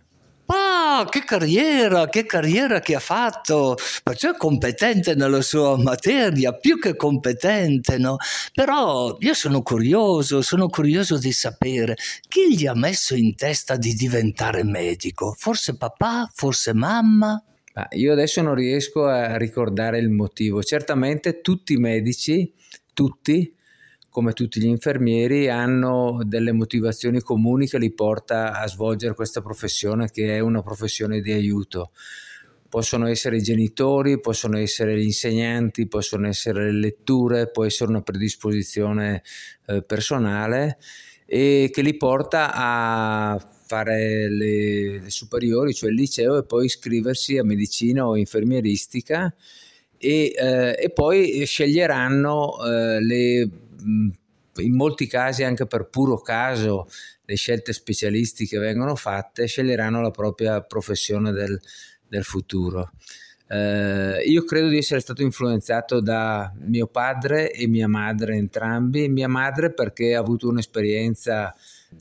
Ah, 0.48 1.06
che 1.08 1.25
carriera, 1.25 2.08
che 2.08 2.25
carriera 2.25 2.80
che 2.80 2.94
ha 2.94 3.00
fatto, 3.00 3.76
perciò 4.02 4.30
è 4.32 4.36
competente 4.36 5.14
nella 5.14 5.40
sua 5.40 5.76
materia, 5.76 6.52
più 6.52 6.78
che 6.78 6.94
competente, 6.94 7.98
no? 7.98 8.16
Però 8.52 9.16
io 9.18 9.34
sono 9.34 9.62
curioso, 9.62 10.42
sono 10.42 10.68
curioso 10.68 11.18
di 11.18 11.32
sapere 11.32 11.96
chi 12.28 12.54
gli 12.54 12.66
ha 12.66 12.75
messo 12.75 13.16
in 13.16 13.34
testa 13.34 13.76
di 13.76 13.94
diventare 13.94 14.62
medico? 14.62 15.34
Forse 15.36 15.76
papà, 15.76 16.30
forse 16.32 16.72
mamma? 16.75 17.42
Ah, 17.78 17.88
io 17.90 18.12
adesso 18.12 18.40
non 18.40 18.54
riesco 18.54 19.04
a 19.04 19.37
ricordare 19.37 19.99
il 19.99 20.09
motivo. 20.09 20.62
Certamente 20.62 21.42
tutti 21.42 21.75
i 21.75 21.76
medici, 21.76 22.50
tutti, 22.95 23.54
come 24.09 24.33
tutti 24.33 24.61
gli 24.61 24.66
infermieri, 24.66 25.50
hanno 25.50 26.23
delle 26.25 26.52
motivazioni 26.52 27.21
comuni 27.21 27.68
che 27.68 27.78
li 27.78 27.92
porta 27.92 28.59
a 28.59 28.66
svolgere 28.66 29.12
questa 29.14 29.42
professione 29.42 30.09
che 30.11 30.37
è 30.37 30.38
una 30.38 30.62
professione 30.62 31.21
di 31.21 31.33
aiuto. 31.33 31.90
Possono 32.66 33.09
essere 33.09 33.37
i 33.37 33.42
genitori, 33.42 34.21
possono 34.21 34.56
essere 34.56 34.99
gli 34.99 35.04
insegnanti, 35.04 35.87
possono 35.87 36.28
essere 36.28 36.73
le 36.73 36.78
letture, 36.78 37.50
può 37.50 37.66
essere 37.66 37.90
una 37.90 38.00
predisposizione 38.00 39.23
eh, 39.66 39.83
personale 39.83 40.78
e 41.26 41.68
che 41.71 41.83
li 41.83 41.95
porta 41.99 42.52
a 42.54 43.50
fare 43.66 44.28
le, 44.30 45.00
le, 45.00 45.11
superiori, 45.11 45.75
cioè 45.75 45.90
il 45.90 45.96
liceo, 45.96 46.38
e 46.38 46.44
poi 46.44 46.66
iscriversi 46.66 47.38
a 47.38 47.44
medicina 47.44 48.06
o 48.06 48.16
infermieristica 48.16 49.35
e, 49.99 50.35
eh, 50.37 50.76
e 50.78 50.90
poi 50.90 51.44
sceglieranno 51.44 52.64
eh, 52.64 53.00
le, 53.00 53.50
in 54.56 54.75
molti 54.75 55.06
casi 55.06 55.42
anche 55.42 55.66
per 55.66 55.88
puro 55.88 56.20
caso 56.20 56.88
le 57.25 57.35
scelte 57.35 57.73
specialistiche 57.73 58.58
vengono 58.58 58.94
fatte, 58.94 59.46
sceglieranno 59.46 60.00
la 60.00 60.11
propria 60.11 60.61
professione 60.62 61.32
del, 61.32 61.61
del 62.06 62.25
futuro. 62.25 62.92
Eh, 63.49 64.23
io 64.26 64.44
credo 64.44 64.68
di 64.68 64.78
essere 64.78 65.00
stato 65.00 65.23
influenzato 65.23 66.00
da 66.00 66.52
mio 66.58 66.87
padre 66.87 67.52
e 67.52 67.66
mia 67.66 67.88
madre 67.88 68.37
entrambi. 68.37 69.08
Mia 69.08 69.28
madre 69.28 69.73
perché 69.73 70.14
ha 70.14 70.20
avuto 70.20 70.49
un'esperienza 70.49 71.54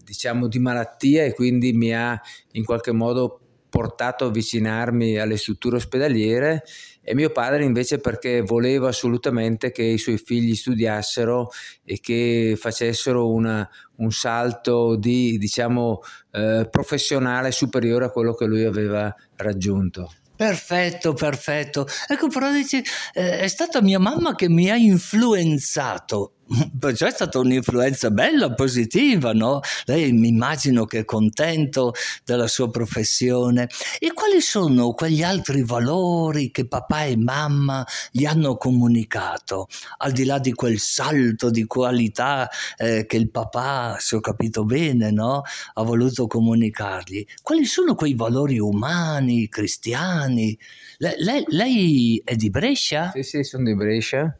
diciamo 0.03 0.47
di 0.47 0.59
malattia 0.59 1.23
e 1.23 1.33
quindi 1.33 1.73
mi 1.73 1.93
ha 1.93 2.19
in 2.51 2.63
qualche 2.63 2.91
modo 2.91 3.39
portato 3.75 4.23
a 4.23 4.27
avvicinarmi 4.27 5.17
alle 5.17 5.35
strutture 5.35 5.75
ospedaliere 5.75 6.63
e 7.01 7.13
mio 7.13 7.29
padre 7.29 7.65
invece 7.65 7.99
perché 7.99 8.41
voleva 8.41 8.87
assolutamente 8.87 9.71
che 9.71 9.83
i 9.83 9.97
suoi 9.97 10.17
figli 10.17 10.55
studiassero 10.55 11.49
e 11.83 11.99
che 11.99 12.55
facessero 12.57 13.29
una, 13.29 13.69
un 13.97 14.11
salto 14.11 14.95
di, 14.95 15.37
diciamo, 15.37 15.99
eh, 16.31 16.69
professionale 16.71 17.51
superiore 17.51 18.05
a 18.05 18.11
quello 18.11 18.33
che 18.33 18.45
lui 18.45 18.63
aveva 18.63 19.13
raggiunto. 19.35 20.09
Perfetto, 20.35 21.13
perfetto. 21.13 21.85
Ecco, 22.07 22.27
però 22.27 22.51
dici, 22.51 22.81
eh, 23.13 23.39
è 23.39 23.47
stata 23.47 23.81
mia 23.81 23.99
mamma 23.99 24.35
che 24.35 24.49
mi 24.49 24.69
ha 24.69 24.75
influenzato 24.75 26.34
Perciò 26.79 27.07
è 27.07 27.11
stata 27.11 27.39
un'influenza 27.39 28.11
bella, 28.11 28.53
positiva, 28.53 29.33
no? 29.33 29.61
Lei 29.85 30.11
mi 30.11 30.27
immagino 30.27 30.85
che 30.85 30.99
è 30.99 31.05
contento 31.05 31.93
della 32.23 32.47
sua 32.47 32.69
professione. 32.69 33.67
E 33.99 34.13
quali 34.13 34.41
sono 34.41 34.93
quegli 34.93 35.23
altri 35.23 35.63
valori 35.63 36.51
che 36.51 36.67
papà 36.67 37.05
e 37.05 37.17
mamma 37.17 37.85
gli 38.11 38.25
hanno 38.25 38.57
comunicato, 38.57 39.67
al 39.97 40.11
di 40.11 40.25
là 40.25 40.37
di 40.37 40.53
quel 40.53 40.77
salto 40.77 41.49
di 41.49 41.65
qualità 41.65 42.49
eh, 42.77 43.05
che 43.07 43.17
il 43.17 43.31
papà, 43.31 43.97
se 43.99 44.15
ho 44.15 44.19
capito 44.19 44.65
bene, 44.65 45.11
no? 45.11 45.41
ha 45.73 45.83
voluto 45.83 46.27
comunicargli? 46.27 47.25
Quali 47.41 47.65
sono 47.65 47.95
quei 47.95 48.13
valori 48.13 48.59
umani, 48.59 49.49
cristiani? 49.49 50.57
Le, 50.97 51.15
lei, 51.17 51.43
lei 51.47 52.21
è 52.23 52.35
di 52.35 52.49
Brescia? 52.49 53.11
Sì, 53.13 53.23
sì, 53.23 53.43
sono 53.43 53.63
di 53.63 53.75
Brescia. 53.75 54.37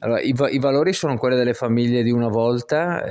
Allora, 0.00 0.20
i, 0.20 0.32
i, 0.52 0.58
valori 0.60 0.92
sono 0.92 1.16
quelli 1.16 1.34
delle 1.34 1.54
famiglie 1.54 2.04
di 2.04 2.12
una 2.12 2.28
volta, 2.28 3.02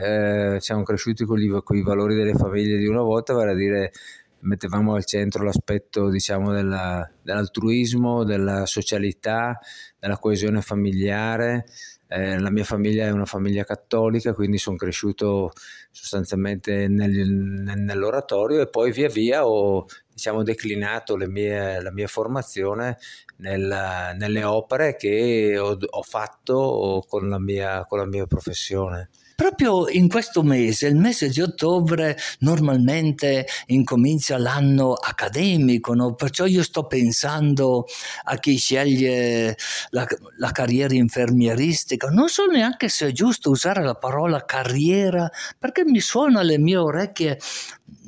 eh, 0.56 0.60
siamo 0.62 0.84
cresciuti 0.84 1.26
con, 1.26 1.38
gli, 1.38 1.50
con, 1.62 1.76
i 1.76 1.82
valori 1.82 2.16
delle 2.16 2.34
famiglie 2.34 2.78
di 2.78 2.88
una 2.88 3.02
volta, 3.02 3.34
vale 3.34 3.52
a 3.52 3.56
dire 3.56 3.92
mettevamo 4.40 4.94
al 4.94 5.04
centro 5.04 5.44
l'aspetto 5.44 6.10
diciamo, 6.10 6.54
della, 6.54 7.10
dell'altruismo, 7.22 8.24
della 8.24 8.66
socialità, 8.66 9.60
della 10.00 10.18
coesione 10.18 10.62
familiare. 10.62 11.66
Eh, 12.08 12.40
la 12.40 12.52
mia 12.52 12.64
famiglia 12.64 13.06
è 13.06 13.10
una 13.12 13.26
famiglia 13.26 13.66
cattolica, 13.66 14.34
quindi 14.34 14.58
sono 14.58 14.78
cresciuto 14.78 15.52
sostanzialmente 15.92 16.88
nel, 16.88 17.30
nell'oratorio 17.30 18.62
e 18.62 18.70
poi 18.70 18.92
via 18.92 19.10
via 19.10 19.46
ho 19.46 19.86
diciamo, 20.18 20.42
declinato 20.42 21.16
mie, 21.28 21.80
la 21.80 21.92
mia 21.92 22.08
formazione 22.08 22.98
nel, 23.38 24.16
nelle 24.18 24.44
opere 24.44 24.96
che 24.96 25.56
ho, 25.60 25.78
ho 25.80 26.02
fatto 26.02 27.06
con 27.08 27.30
la, 27.30 27.38
mia, 27.40 27.86
con 27.86 28.00
la 28.00 28.08
mia 28.08 28.26
professione. 28.26 29.10
Proprio 29.40 29.88
in 29.88 30.08
questo 30.08 30.42
mese, 30.42 30.88
il 30.88 30.96
mese 30.96 31.30
di 31.30 31.42
ottobre, 31.42 32.18
normalmente 32.40 33.46
incomincia 33.68 34.36
l'anno 34.40 34.94
accademico, 34.94 35.94
no? 35.94 36.16
perciò 36.16 36.48
io 36.48 36.64
sto 36.64 36.88
pensando 36.88 37.86
a 38.24 38.36
chi 38.38 38.58
sceglie 38.58 39.56
la, 39.92 40.08
la, 40.38 40.52
carriera 40.52 40.96
infermieristica. 40.96 42.10
Non 42.10 42.30
so 42.30 42.48
neanche 42.48 42.90
se 42.90 43.10
è 43.10 43.12
giusto 43.12 43.52
usare 43.52 43.84
la 43.84 43.94
parola 43.94 44.44
carriera, 44.44 45.30
perché 45.60 45.86
mi 45.86 46.00
suona 46.00 46.40
alle 46.40 46.58
mie 46.58 46.78
orecchie 46.78 47.38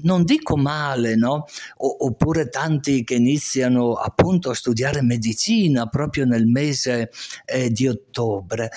non 0.02 0.24
dico 0.24 0.58
male, 0.58 1.16
no? 1.16 1.46
O, 1.78 2.06
oppure 2.06 2.50
tanti 2.50 3.04
che 3.04 3.16
iniziano 3.16 3.94
appunto 3.94 4.50
a 4.50 4.56
studiare 4.56 5.02
medicina 5.02 5.86
proprio 5.88 6.26
nel 6.26 6.48
mese 6.48 7.12
eh, 7.46 7.70
di 7.70 7.88
ottobre 7.88 8.72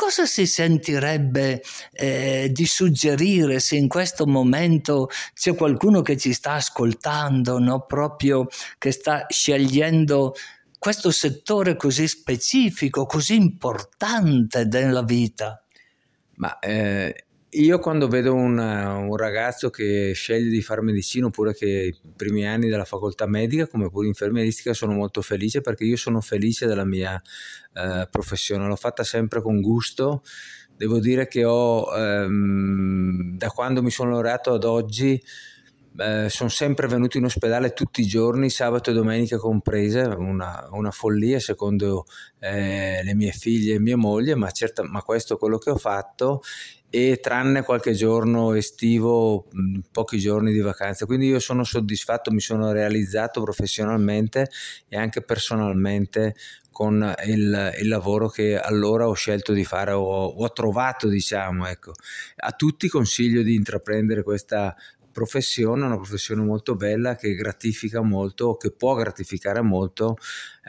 cosa 0.00 0.24
si 0.24 0.46
sentirebbe 0.46 1.62
eh, 1.92 2.48
di 2.50 2.64
suggerire 2.64 3.60
se 3.60 3.76
in 3.76 3.86
questo 3.86 4.26
momento 4.26 5.10
c'è 5.34 5.54
qualcuno 5.54 6.00
che 6.00 6.16
ci 6.16 6.32
sta 6.32 6.52
ascoltando, 6.52 7.58
no? 7.58 7.84
proprio 7.84 8.46
che 8.78 8.92
sta 8.92 9.26
scegliendo 9.28 10.34
questo 10.78 11.10
settore 11.10 11.76
così 11.76 12.08
specifico, 12.08 13.04
così 13.04 13.34
importante 13.34 14.66
della 14.68 15.02
vita? 15.02 15.62
Ma 16.36 16.58
eh, 16.60 17.26
io 17.52 17.78
quando 17.80 18.06
vedo 18.06 18.32
un, 18.34 18.58
un, 18.58 19.16
ragazzo 19.16 19.70
che 19.70 20.12
sceglie 20.14 20.50
di 20.50 20.62
fare 20.62 20.82
medicina 20.82 21.26
oppure 21.26 21.52
che 21.54 21.66
i 21.66 22.10
primi 22.14 22.46
anni 22.46 22.68
della 22.68 22.84
facoltà 22.84 23.26
medica 23.26 23.66
come 23.66 23.90
pure 23.90 24.06
infermieristica 24.06 24.72
sono 24.72 24.92
molto 24.92 25.20
felice 25.20 25.60
perché 25.60 25.84
io 25.84 25.96
sono 25.96 26.20
felice 26.20 26.66
della 26.66 26.84
mia 26.84 27.20
eh, 27.74 28.06
professione, 28.08 28.66
l'ho 28.66 28.76
fatta 28.76 29.02
sempre 29.02 29.42
con 29.42 29.60
gusto. 29.60 30.22
Devo 30.76 30.98
dire 30.98 31.26
che 31.26 31.44
ho, 31.44 31.94
ehm, 31.94 33.36
da 33.36 33.48
quando 33.48 33.82
mi 33.82 33.90
sono 33.90 34.12
laureato 34.12 34.54
ad 34.54 34.64
oggi, 34.64 35.20
eh, 35.98 36.28
sono 36.30 36.48
sempre 36.48 36.86
venuto 36.86 37.18
in 37.18 37.24
ospedale 37.24 37.72
tutti 37.72 38.00
i 38.00 38.06
giorni, 38.06 38.48
sabato 38.48 38.90
e 38.90 38.94
domenica 38.94 39.36
comprese, 39.36 40.02
una, 40.02 40.68
una 40.70 40.90
follia 40.90 41.40
secondo 41.40 42.06
eh, 42.38 43.02
le 43.02 43.14
mie 43.14 43.32
figlie 43.32 43.74
e 43.74 43.80
mia 43.80 43.96
moglie, 43.96 44.34
ma, 44.36 44.50
certa, 44.50 44.82
ma 44.84 45.02
questo 45.02 45.34
è 45.34 45.38
quello 45.38 45.58
che 45.58 45.70
ho 45.70 45.76
fatto 45.76 46.40
e 46.90 47.20
tranne 47.22 47.62
qualche 47.62 47.92
giorno 47.92 48.52
estivo, 48.54 49.48
pochi 49.92 50.18
giorni 50.18 50.52
di 50.52 50.58
vacanza. 50.58 51.06
Quindi 51.06 51.28
io 51.28 51.38
sono 51.38 51.62
soddisfatto, 51.62 52.32
mi 52.32 52.40
sono 52.40 52.72
realizzato 52.72 53.40
professionalmente 53.42 54.50
e 54.88 54.96
anche 54.96 55.22
personalmente 55.22 56.34
con 56.72 57.14
il, 57.26 57.74
il 57.80 57.88
lavoro 57.88 58.28
che 58.28 58.58
allora 58.58 59.06
ho 59.06 59.12
scelto 59.12 59.52
di 59.52 59.64
fare 59.64 59.92
o 59.92 60.26
ho 60.26 60.52
trovato, 60.52 61.08
diciamo, 61.08 61.66
ecco. 61.66 61.92
A 62.36 62.52
tutti 62.52 62.88
consiglio 62.88 63.42
di 63.42 63.54
intraprendere 63.54 64.22
questa 64.22 64.74
professione, 65.12 65.84
una 65.84 65.96
professione 65.96 66.42
molto 66.42 66.76
bella 66.76 67.16
che 67.16 67.34
gratifica 67.34 68.00
molto, 68.00 68.56
che 68.56 68.70
può 68.70 68.94
gratificare 68.94 69.60
molto, 69.60 70.16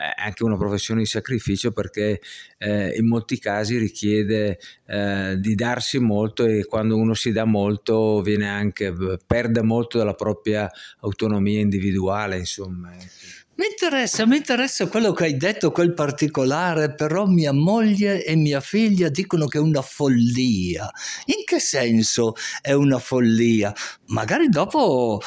eh, 0.02 0.22
anche 0.22 0.42
una 0.42 0.56
professione 0.56 1.00
di 1.00 1.06
sacrificio 1.06 1.70
perché 1.70 2.20
eh, 2.58 2.96
in 2.96 3.06
molti 3.06 3.38
casi 3.38 3.78
richiede 3.78 4.58
eh, 4.86 5.36
di 5.38 5.54
darsi 5.54 5.98
molto 5.98 6.44
e 6.44 6.64
quando 6.64 6.96
uno 6.96 7.14
si 7.14 7.30
dà 7.30 7.44
molto 7.44 8.20
viene 8.20 8.48
anche, 8.48 8.92
perde 9.24 9.62
molto 9.62 9.98
della 9.98 10.14
propria 10.14 10.68
autonomia 11.00 11.60
individuale, 11.60 12.38
insomma. 12.38 12.92
Ecco. 12.92 13.40
Mi 13.54 13.66
interessa, 13.68 14.26
mi 14.26 14.38
interessa 14.38 14.88
quello 14.88 15.12
che 15.12 15.24
hai 15.24 15.36
detto, 15.36 15.70
quel 15.70 15.92
particolare, 15.92 16.94
però 16.94 17.26
mia 17.26 17.52
moglie 17.52 18.24
e 18.24 18.34
mia 18.34 18.60
figlia 18.60 19.10
dicono 19.10 19.46
che 19.46 19.58
è 19.58 19.60
una 19.60 19.82
follia. 19.82 20.90
In 21.26 21.44
che 21.44 21.60
senso 21.60 22.32
è 22.62 22.72
una 22.72 22.98
follia? 22.98 23.72
Magari 24.06 24.48
dopo 24.48 25.20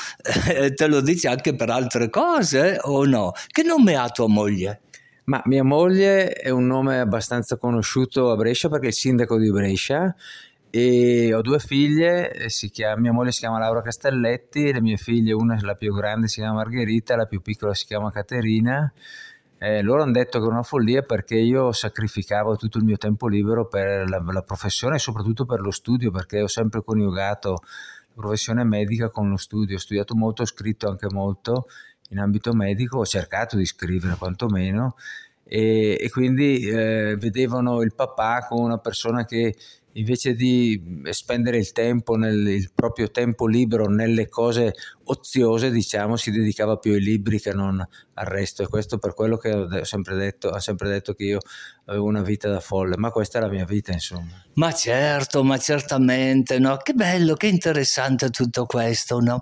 eh, 0.50 0.74
te 0.74 0.88
lo 0.88 1.02
dici 1.02 1.28
anche 1.28 1.56
per 1.56 1.70
altre 1.70 2.10
cose 2.10 2.80
o 2.82 3.06
no? 3.06 3.32
Che 3.48 3.62
nome 3.62 3.96
ha 3.96 4.10
tua 4.10 4.28
moglie? 4.28 4.65
Ma 5.26 5.42
mia 5.46 5.64
moglie 5.64 6.34
è 6.34 6.52
un 6.52 6.68
nome 6.68 7.00
abbastanza 7.00 7.58
conosciuto 7.58 8.30
a 8.30 8.36
Brescia 8.36 8.70
perché 8.70 8.86
è 8.86 8.90
il 8.90 8.94
sindaco 8.94 9.40
di 9.40 9.52
Brescia 9.52 10.14
e 10.70 11.34
ho 11.34 11.42
due 11.42 11.58
figlie, 11.58 12.48
chiama, 12.72 13.02
mia 13.02 13.12
moglie 13.12 13.32
si 13.32 13.40
chiama 13.40 13.58
Laura 13.58 13.82
Castelletti, 13.82 14.72
le 14.72 14.82
mie 14.82 14.98
figlie, 14.98 15.34
una 15.34 15.58
la 15.62 15.74
più 15.74 15.96
grande 15.96 16.28
si 16.28 16.42
chiama 16.42 16.58
Margherita, 16.58 17.16
la 17.16 17.26
più 17.26 17.42
piccola 17.42 17.74
si 17.74 17.86
chiama 17.86 18.12
Caterina. 18.12 18.92
Eh, 19.58 19.82
loro 19.82 20.04
hanno 20.04 20.12
detto 20.12 20.38
che 20.38 20.46
è 20.46 20.48
una 20.50 20.62
follia 20.62 21.02
perché 21.02 21.36
io 21.38 21.72
sacrificavo 21.72 22.56
tutto 22.58 22.78
il 22.78 22.84
mio 22.84 22.98
tempo 22.98 23.28
libero 23.28 23.68
per 23.68 24.08
la, 24.08 24.22
la 24.32 24.42
professione 24.44 24.98
e 24.98 25.00
soprattutto 25.00 25.46
per 25.46 25.60
lo 25.60 25.72
studio, 25.72 26.12
perché 26.12 26.42
ho 26.42 26.48
sempre 26.48 26.84
coniugato 26.84 27.52
la 27.52 28.22
professione 28.22 28.64
medica 28.64 29.10
con 29.10 29.30
lo 29.30 29.38
studio. 29.38 29.78
Ho 29.78 29.80
studiato 29.80 30.14
molto, 30.14 30.44
ho 30.44 30.46
scritto 30.46 30.88
anche 30.88 31.08
molto 31.10 31.66
in 32.10 32.20
ambito 32.20 32.54
medico, 32.54 33.00
ho 33.00 33.06
cercato 33.06 33.58
di 33.58 33.66
scrivere 33.66 34.16
quantomeno 34.16 34.96
e, 35.44 35.98
e 36.00 36.10
quindi 36.10 36.68
eh, 36.68 37.16
vedevano 37.18 37.82
il 37.82 37.94
papà 37.94 38.46
come 38.48 38.64
una 38.64 38.80
persona 38.80 39.26
che 39.26 39.56
invece 39.98 40.34
di 40.34 41.02
spendere 41.12 41.58
il 41.58 41.72
tempo, 41.72 42.16
nel, 42.16 42.48
il 42.48 42.72
proprio 42.74 43.12
tempo 43.12 43.48
libero 43.48 43.88
nelle 43.88 44.28
cose 44.28 44.74
oziose, 45.06 45.72
diciamo, 45.72 46.18
si 46.18 46.32
dedicava 46.32 46.78
più 46.78 46.94
ai 46.94 47.02
libri 47.02 47.40
che 47.40 47.54
non 47.54 47.86
al 48.14 48.26
resto. 48.26 48.64
E 48.64 48.68
questo 48.68 48.98
per 48.98 49.14
quello 49.14 49.38
che 49.38 49.52
ho 49.52 49.84
sempre 49.84 50.16
detto, 50.16 50.50
ho 50.50 50.60
sempre 50.60 50.90
detto 50.90 51.14
che 51.14 51.24
io 51.24 51.40
avevo 51.86 52.06
una 52.06 52.22
vita 52.22 52.50
da 52.50 52.60
folle, 52.60 52.98
ma 52.98 53.10
questa 53.10 53.38
è 53.38 53.42
la 53.42 53.50
mia 53.50 53.66
vita, 53.66 53.94
insomma. 53.94 54.44
Ma 54.56 54.74
certo, 54.74 55.44
ma 55.44 55.58
certamente, 55.58 56.60
no? 56.60 56.78
Che 56.78 56.94
bello, 56.94 57.36
che 57.36 57.48
interessante 57.48 58.30
tutto 58.30 58.66
questo, 58.66 59.20
no? 59.20 59.42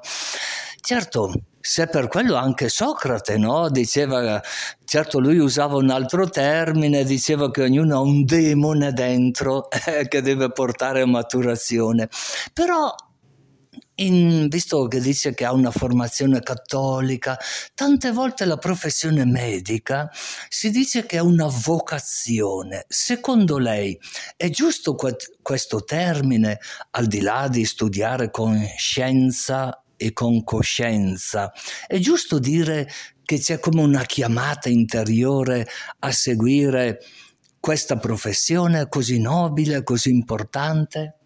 Certo, 0.80 1.34
se 1.66 1.88
per 1.88 2.10
quello 2.10 2.36
anche 2.36 2.68
Socrate 2.68 3.38
no? 3.38 3.70
diceva, 3.70 4.42
certo 4.84 5.20
lui 5.20 5.38
usava 5.38 5.78
un 5.78 5.92
altro 5.92 6.28
termine, 6.28 7.06
diceva 7.06 7.50
che 7.52 7.64
ognuno 7.64 7.96
ha 7.96 8.00
un 8.02 8.26
demone 8.26 8.92
dentro 8.92 9.70
eh, 9.88 10.10
che 10.10 10.22
deve 10.22 10.52
portare 10.52 11.04
a 11.04 11.06
maturazione, 11.06 12.10
però 12.52 12.94
in, 13.96 14.48
visto 14.50 14.88
che 14.88 15.00
dice 15.00 15.34
che 15.34 15.46
ha 15.46 15.54
una 15.54 15.72
formazione 15.72 16.42
cattolica, 16.42 17.40
tante 17.74 18.12
volte 18.12 18.44
la 18.44 18.58
professione 18.58 19.24
medica 19.24 20.10
si 20.50 20.70
dice 20.70 21.06
che 21.06 21.16
è 21.16 21.22
una 21.22 21.48
vocazione. 21.48 22.84
Secondo 22.90 23.58
lei 23.58 23.98
è 24.36 24.50
giusto 24.50 24.96
que- 24.96 25.16
questo 25.42 25.86
termine, 25.86 26.60
al 26.92 27.08
di 27.08 27.22
là 27.22 27.48
di 27.48 27.64
studiare 27.64 28.32
con 28.32 28.62
scienza 28.76 29.83
e 29.98 30.14
con 30.14 30.44
coscienza? 30.44 31.52
È 31.88 31.98
giusto 32.00 32.40
dire 32.40 32.88
che 33.24 33.40
c'è 33.40 33.60
come 33.60 33.82
una 33.82 34.04
chiamata 34.04 34.70
interiore 34.70 35.68
a 36.00 36.12
seguire 36.12 37.00
questa 37.60 37.98
professione 37.98 38.90
così 38.90 39.20
nobile, 39.22 39.84
così 39.84 40.10
importante? 40.10 41.18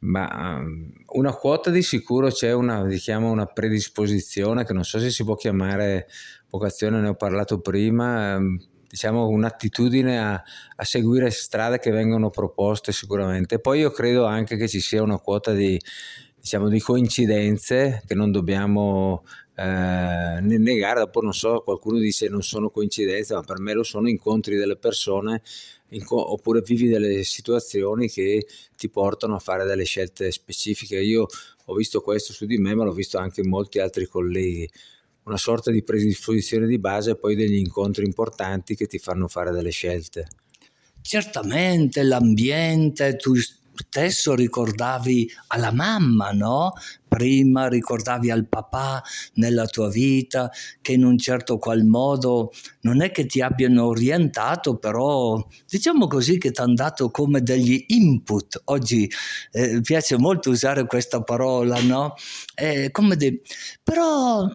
Ma 0.00 0.58
um, 0.58 0.92
una 1.14 1.32
quota 1.32 1.70
di 1.70 1.82
sicuro 1.82 2.28
c'è 2.28 2.52
una, 2.52 2.84
diciamo, 2.84 3.30
una 3.30 3.46
predisposizione 3.46 4.64
che 4.64 4.72
non 4.72 4.84
so 4.84 5.00
se 5.00 5.10
si 5.10 5.24
può 5.24 5.34
chiamare 5.34 6.06
vocazione, 6.50 7.00
ne 7.00 7.08
ho 7.08 7.14
parlato 7.14 7.60
prima, 7.60 8.36
um, 8.36 8.58
diciamo 8.88 9.26
un'attitudine 9.26 10.20
a, 10.20 10.42
a, 10.76 10.84
seguire 10.84 11.30
strade 11.30 11.78
che 11.78 11.90
vengono 11.90 12.30
proposte 12.30 12.92
sicuramente. 12.92 13.58
Poi 13.58 13.80
io 13.80 13.90
credo 13.90 14.24
anche 14.24 14.56
che 14.56 14.68
ci 14.68 14.80
sia 14.80 15.02
una 15.02 15.18
quota 15.18 15.52
di, 15.52 15.80
diciamo, 16.48 16.70
di 16.70 16.80
coincidenze 16.80 18.02
che 18.06 18.14
non 18.14 18.30
dobbiamo 18.30 19.22
eh, 19.54 20.38
negare, 20.40 21.00
dopo 21.00 21.20
non 21.20 21.34
so, 21.34 21.60
qualcuno 21.60 21.98
dice 21.98 22.28
non 22.30 22.42
sono 22.42 22.70
coincidenze, 22.70 23.34
ma 23.34 23.42
per 23.42 23.58
me 23.60 23.74
lo 23.74 23.82
sono 23.82 24.08
incontri 24.08 24.56
delle 24.56 24.76
persone 24.76 25.42
inco- 25.90 26.32
oppure 26.32 26.62
vivi 26.62 26.88
delle 26.88 27.22
situazioni 27.22 28.08
che 28.08 28.46
ti 28.74 28.88
portano 28.88 29.34
a 29.34 29.38
fare 29.40 29.66
delle 29.66 29.84
scelte 29.84 30.32
specifiche. 30.32 30.98
Io 30.98 31.26
ho 31.66 31.74
visto 31.74 32.00
questo 32.00 32.32
su 32.32 32.46
di 32.46 32.56
me, 32.56 32.74
ma 32.74 32.84
l'ho 32.84 32.92
visto 32.92 33.18
anche 33.18 33.42
in 33.42 33.50
molti 33.50 33.78
altri 33.78 34.06
colleghi 34.06 34.66
una 35.24 35.36
sorta 35.36 35.70
di 35.70 35.82
predisposizione 35.82 36.66
di 36.66 36.78
base 36.78 37.10
e 37.10 37.16
poi 37.16 37.36
degli 37.36 37.56
incontri 37.56 38.06
importanti 38.06 38.74
che 38.74 38.86
ti 38.86 38.98
fanno 38.98 39.28
fare 39.28 39.50
delle 39.50 39.68
scelte. 39.68 40.26
Certamente 41.02 42.02
l'ambiente, 42.02 43.16
tu 43.16 43.34
stesso 43.78 44.34
ricordavi 44.34 45.30
alla 45.48 45.72
mamma, 45.72 46.30
no? 46.30 46.72
Prima 47.06 47.68
ricordavi 47.68 48.30
al 48.30 48.46
papà 48.46 49.02
nella 49.34 49.66
tua 49.66 49.88
vita 49.88 50.50
che 50.82 50.92
in 50.92 51.04
un 51.04 51.16
certo 51.16 51.58
qual 51.58 51.84
modo 51.84 52.52
non 52.82 53.00
è 53.00 53.10
che 53.10 53.26
ti 53.26 53.40
abbiano 53.40 53.86
orientato, 53.86 54.76
però 54.76 55.42
diciamo 55.66 56.06
così 56.06 56.38
che 56.38 56.50
ti 56.50 56.60
hanno 56.60 56.74
dato 56.74 57.10
come 57.10 57.42
degli 57.42 57.84
input. 57.88 58.60
Oggi 58.66 59.10
eh, 59.52 59.80
piace 59.80 60.18
molto 60.18 60.50
usare 60.50 60.86
questa 60.86 61.22
parola, 61.22 61.80
no? 61.80 62.14
Eh, 62.54 62.90
come 62.90 63.16
de... 63.16 63.40
Però 63.82 64.50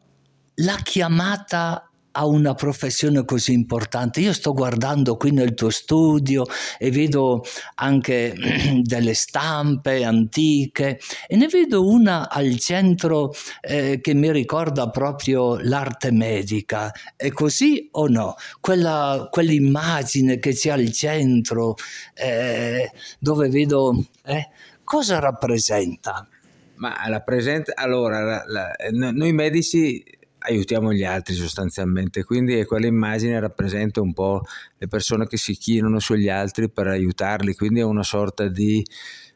la 0.56 0.76
chiamata 0.84 1.88
a 2.15 2.26
una 2.26 2.54
professione 2.54 3.26
così 3.26 3.54
importante. 3.54 4.19
Io 4.19 4.34
sto 4.34 4.54
guardando 4.54 5.15
qui 5.15 5.32
nel 5.32 5.54
tuo 5.54 5.69
studio 5.69 6.45
e 6.78 6.91
vedo 6.91 7.43
anche 7.76 8.34
delle 8.82 9.13
stampe 9.13 10.04
antiche 10.04 10.99
e 11.28 11.36
ne 11.36 11.47
vedo 11.47 11.88
una 11.88 12.30
al 12.30 12.58
centro 12.58 13.34
eh, 13.62 13.99
che 14.02 14.13
mi 14.13 14.32
ricorda 14.32 14.89
proprio 14.89 15.58
l'arte 15.60 16.12
medica. 16.12 16.91
È 17.15 17.30
così 17.30 17.88
o 17.91 18.08
no? 18.08 18.36
Quella, 18.60 19.28
quell'immagine 19.32 20.38
che 20.39 20.54
c'è 20.54 20.69
al 20.69 20.91
centro 20.91 21.76
eh, 22.13 22.91
dove 23.19 23.49
vedo 23.49 24.06
eh, 24.26 24.49
cosa 24.84 25.19
rappresenta? 25.19 26.28
Ma 26.76 26.95
rappresenta 27.08 27.71
allora 27.76 28.21
la, 28.21 28.43
la, 28.47 29.12
noi 29.12 29.32
medici 29.32 30.04
aiutiamo 30.46 30.94
gli 30.94 31.04
altri 31.04 31.34
sostanzialmente, 31.34 32.24
quindi 32.24 32.64
quell'immagine 32.66 33.40
rappresenta 33.40 34.02
un 34.02 34.14
po' 34.14 34.44
le 34.78 34.88
persone 34.88 35.28
che 35.28 35.38
si 35.38 35.56
chinano 35.56 36.00
sugli 36.00 36.30
altri 36.30 36.70
per 36.70 36.88
aiutarli, 36.88 37.54
quindi 37.56 37.80
è 37.80 37.84
una 37.84 38.04
sorta 38.04 38.48
di, 38.48 38.86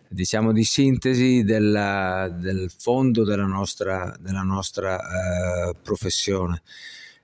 diciamo, 0.08 0.52
di 0.52 0.64
sintesi 0.64 1.44
della, 1.44 2.30
del 2.30 2.72
fondo 2.78 3.24
della 3.24 3.46
nostra, 3.46 4.16
della 4.20 4.42
nostra 4.42 4.96
uh, 4.98 5.76
professione. 5.82 6.62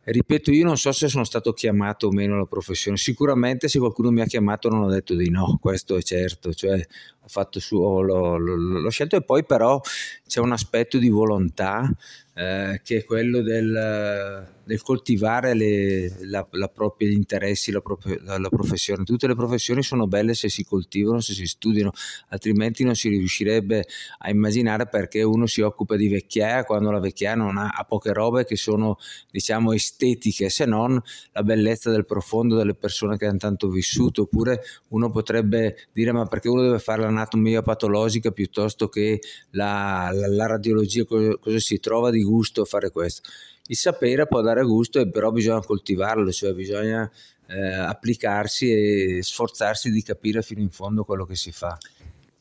Ripeto, 0.05 0.51
io 0.51 0.65
non 0.65 0.77
so 0.77 0.91
se 0.91 1.07
sono 1.07 1.23
stato 1.23 1.53
chiamato 1.53 2.07
o 2.07 2.11
meno 2.11 2.33
alla 2.33 2.45
professione, 2.45 2.97
sicuramente 2.97 3.69
se 3.69 3.79
qualcuno 3.79 4.11
mi 4.11 4.19
ha 4.19 4.25
chiamato 4.25 4.67
non 4.67 4.81
ho 4.81 4.89
detto 4.89 5.15
di 5.15 5.29
no, 5.29 5.57
questo 5.61 5.95
è 5.95 6.01
certo, 6.01 6.53
cioè 6.53 6.75
ho 7.21 7.27
fatto 7.29 7.61
su, 7.61 7.77
l'ho, 7.77 8.37
l'ho, 8.37 8.55
l'ho 8.55 8.89
scelto. 8.89 9.15
E 9.15 9.23
poi 9.23 9.45
però 9.45 9.79
c'è 10.27 10.41
un 10.41 10.51
aspetto 10.51 10.97
di 10.97 11.07
volontà 11.07 11.89
eh, 12.35 12.81
che 12.83 12.97
è 12.97 13.03
quello 13.03 13.41
del, 13.41 14.51
del 14.63 14.81
coltivare 14.81 15.53
le, 15.53 16.25
la, 16.25 16.45
la 16.51 16.67
propria, 16.67 17.09
gli 17.09 17.13
interessi, 17.13 17.71
la, 17.71 17.81
propria, 17.81 18.17
la, 18.21 18.37
la, 18.39 18.49
professione. 18.49 19.03
Tutte 19.03 19.27
le 19.27 19.35
professioni 19.35 19.83
sono 19.83 20.07
belle 20.07 20.33
se 20.33 20.49
si 20.49 20.63
coltivano, 20.63 21.19
se 21.19 21.33
si 21.33 21.45
studiano, 21.45 21.91
altrimenti 22.29 22.83
non 22.83 22.95
si 22.95 23.09
riuscirebbe 23.09 23.85
a 24.19 24.29
immaginare 24.31 24.87
perché 24.87 25.21
uno 25.21 25.45
si 25.45 25.61
occupa 25.61 25.95
di 25.95 26.07
vecchiaia 26.07 26.63
quando 26.63 26.89
la 26.91 26.99
vecchiaia 26.99 27.35
non 27.35 27.57
ha, 27.57 27.69
ha 27.69 27.83
poche 27.83 28.13
robe 28.13 28.45
che 28.45 28.55
sono 28.55 28.97
diciamo 29.29 29.73
estetiche, 29.73 30.49
se 30.49 30.65
non 30.65 30.99
la 31.33 31.43
bellezza 31.43 31.91
del 31.91 32.05
profondo 32.05 32.55
delle 32.55 32.73
persone 32.73 33.17
che 33.17 33.27
hanno 33.27 33.37
tanto 33.37 33.69
vissuto, 33.69 34.23
oppure 34.23 34.61
uno 34.89 35.11
potrebbe 35.11 35.87
dire 35.91 36.11
ma 36.11 36.25
perché 36.25 36.49
uno 36.49 36.61
deve 36.61 36.79
fare 36.79 37.03
l'anatomia 37.03 37.61
patologica 37.61 38.31
piuttosto 38.31 38.87
che 38.87 39.19
la, 39.51 40.09
radiologia, 40.47 41.05
cosa, 41.05 41.37
cosa 41.37 41.59
si 41.59 41.79
trova 41.79 42.09
di 42.09 42.22
gusto 42.23 42.65
fare 42.65 42.89
questo. 42.89 43.29
Il 43.67 43.77
sapere 43.77 44.27
può 44.27 44.41
dare 44.41 44.63
gusto, 44.63 45.07
però 45.09 45.31
bisogna 45.31 45.61
coltivarlo, 45.61 46.31
cioè 46.31 46.53
bisogna 46.53 47.09
eh, 47.47 47.73
applicarsi 47.73 48.71
e 48.71 49.19
sforzarsi 49.21 49.89
di 49.91 50.01
capire 50.01 50.41
fino 50.41 50.61
in 50.61 50.69
fondo 50.69 51.03
quello 51.03 51.25
che 51.25 51.35
si 51.35 51.51
fa. 51.51 51.77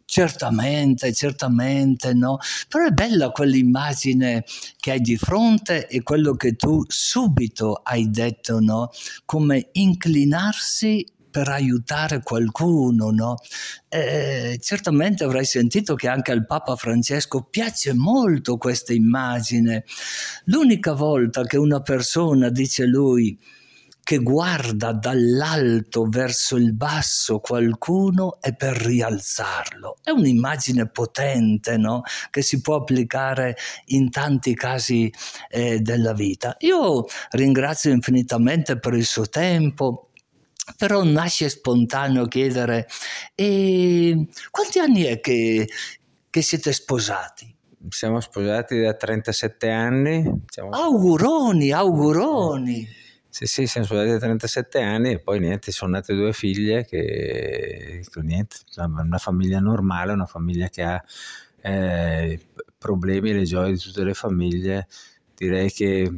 Certamente, 0.05 1.13
certamente, 1.15 2.13
no? 2.13 2.39
Però 2.69 2.85
è 2.85 2.91
bella 2.91 3.31
quell'immagine 3.31 4.45
che 4.79 4.91
hai 4.91 5.01
di 5.01 5.17
fronte 5.17 5.89
e 5.89 6.03
quello 6.03 6.35
che 6.35 6.55
tu 6.55 6.83
subito 6.87 7.81
hai 7.83 8.11
detto, 8.11 8.61
no? 8.61 8.91
Come 9.25 9.69
inclinarsi 9.73 11.07
per 11.33 11.49
aiutare 11.49 12.23
qualcuno, 12.23 13.11
no? 13.11 13.37
Eh, 13.89 14.59
certamente 14.63 15.25
avrai 15.25 15.45
sentito 15.45 15.97
che 15.97 16.07
anche 16.07 16.31
al 16.31 16.47
Papa 16.47 16.77
Francesco 16.77 17.43
piace 17.43 17.95
molto 17.95 18.59
questa 18.59 18.93
immagine. 18.93 19.85
L'unica 20.45 20.93
volta 20.93 21.43
che 21.43 21.57
una 21.57 21.81
persona, 21.81 22.51
dice 22.51 22.85
lui, 22.85 23.37
che 24.05 24.19
guarda 24.19 24.93
dall'alto 24.93 26.07
verso 26.09 26.57
il 26.57 26.75
basso 26.75 27.39
qualcuno 27.39 28.41
è 28.41 28.55
per 28.55 28.77
rialzarlo. 28.77 29.99
È 30.03 30.11
un'immagine 30.11 30.89
potente, 30.89 31.77
no? 31.77 32.03
Che 32.31 32.43
si 32.43 32.61
può 32.61 32.77
applicare 32.77 33.57
in 33.87 34.11
tanti 34.11 34.55
casi 34.55 35.11
eh, 35.49 35.79
della 35.81 36.13
vita. 36.13 36.57
Io 36.61 37.05
ringrazio 37.31 37.93
infinitamente 37.93 38.79
per 38.79 38.95
il 38.95 39.07
suo 39.07 39.29
tempo, 39.29 40.12
però 40.77 41.03
nasce 41.03 41.49
spontaneo 41.49 42.27
chiedere, 42.27 42.87
e 43.35 44.29
quanti 44.51 44.79
anni 44.79 45.03
è 45.03 45.21
che, 45.21 45.69
che 46.31 46.43
siete 46.43 46.73
sposati? 46.73 47.55
Siamo 47.89 48.21
sposati 48.21 48.81
da 48.81 48.95
37 48.95 49.69
anni. 49.69 50.43
Siamo... 50.47 50.71
Auguroni, 50.71 51.73
auguroni! 51.73 52.89
Sì, 53.29 53.47
sì, 53.47 53.67
siamo 53.67 53.87
sposati 53.87 54.11
da 54.11 54.19
37 54.19 54.81
anni 54.81 55.13
e 55.13 55.19
poi 55.19 55.41
niente, 55.41 55.73
sono 55.73 55.93
nate 55.93 56.15
due 56.15 56.33
figlie 56.35 56.85
che, 56.85 58.05
niente, 58.17 58.57
una 58.77 59.19
famiglia 59.19 59.59
normale, 59.59 60.13
una 60.13 60.27
famiglia 60.27 60.69
che 60.69 60.83
ha 60.83 61.03
eh, 61.63 62.39
problemi 62.77 63.31
e 63.31 63.35
le 63.35 63.45
gioie 63.45 63.73
di 63.73 63.79
tutte 63.79 64.05
le 64.05 64.15
famiglie. 64.15 64.87
Direi 65.35 65.73
che 65.73 66.13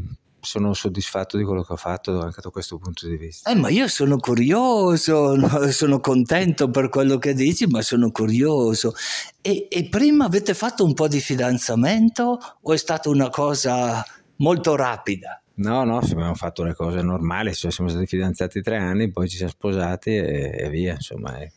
sono 0.44 0.72
soddisfatto 0.74 1.36
di 1.36 1.44
quello 1.44 1.62
che 1.62 1.72
ho 1.72 1.76
fatto 1.76 2.20
anche 2.20 2.40
da 2.40 2.50
questo 2.50 2.78
punto 2.78 3.08
di 3.08 3.16
vista. 3.16 3.50
Eh, 3.50 3.54
ma 3.54 3.68
io 3.68 3.88
sono 3.88 4.18
curioso, 4.18 5.36
sono 5.70 6.00
contento 6.00 6.70
per 6.70 6.88
quello 6.88 7.18
che 7.18 7.34
dici, 7.34 7.66
ma 7.66 7.82
sono 7.82 8.10
curioso. 8.10 8.94
E, 9.40 9.66
e 9.70 9.88
prima 9.88 10.26
avete 10.26 10.54
fatto 10.54 10.84
un 10.84 10.94
po' 10.94 11.08
di 11.08 11.20
fidanzamento 11.20 12.38
o 12.62 12.72
è 12.72 12.76
stata 12.76 13.08
una 13.08 13.30
cosa 13.30 14.04
molto 14.36 14.76
rapida? 14.76 15.42
No, 15.56 15.84
no, 15.84 15.98
abbiamo 15.98 16.34
fatto 16.34 16.64
le 16.64 16.74
cose 16.74 17.00
normali, 17.00 17.54
cioè 17.54 17.70
siamo 17.70 17.88
stati 17.88 18.06
fidanzati 18.06 18.60
tre 18.60 18.76
anni, 18.76 19.10
poi 19.10 19.28
ci 19.28 19.36
siamo 19.36 19.52
sposati 19.52 20.10
e, 20.10 20.52
e 20.56 20.68
via, 20.68 20.94
insomma. 20.94 21.38
È... 21.38 21.50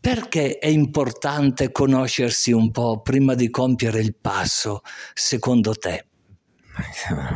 Perché 0.00 0.58
è 0.58 0.68
importante 0.68 1.70
conoscersi 1.70 2.52
un 2.52 2.70
po' 2.70 3.00
prima 3.02 3.34
di 3.34 3.50
compiere 3.50 4.00
il 4.00 4.14
passo, 4.18 4.80
secondo 5.12 5.74
te? 5.74 6.06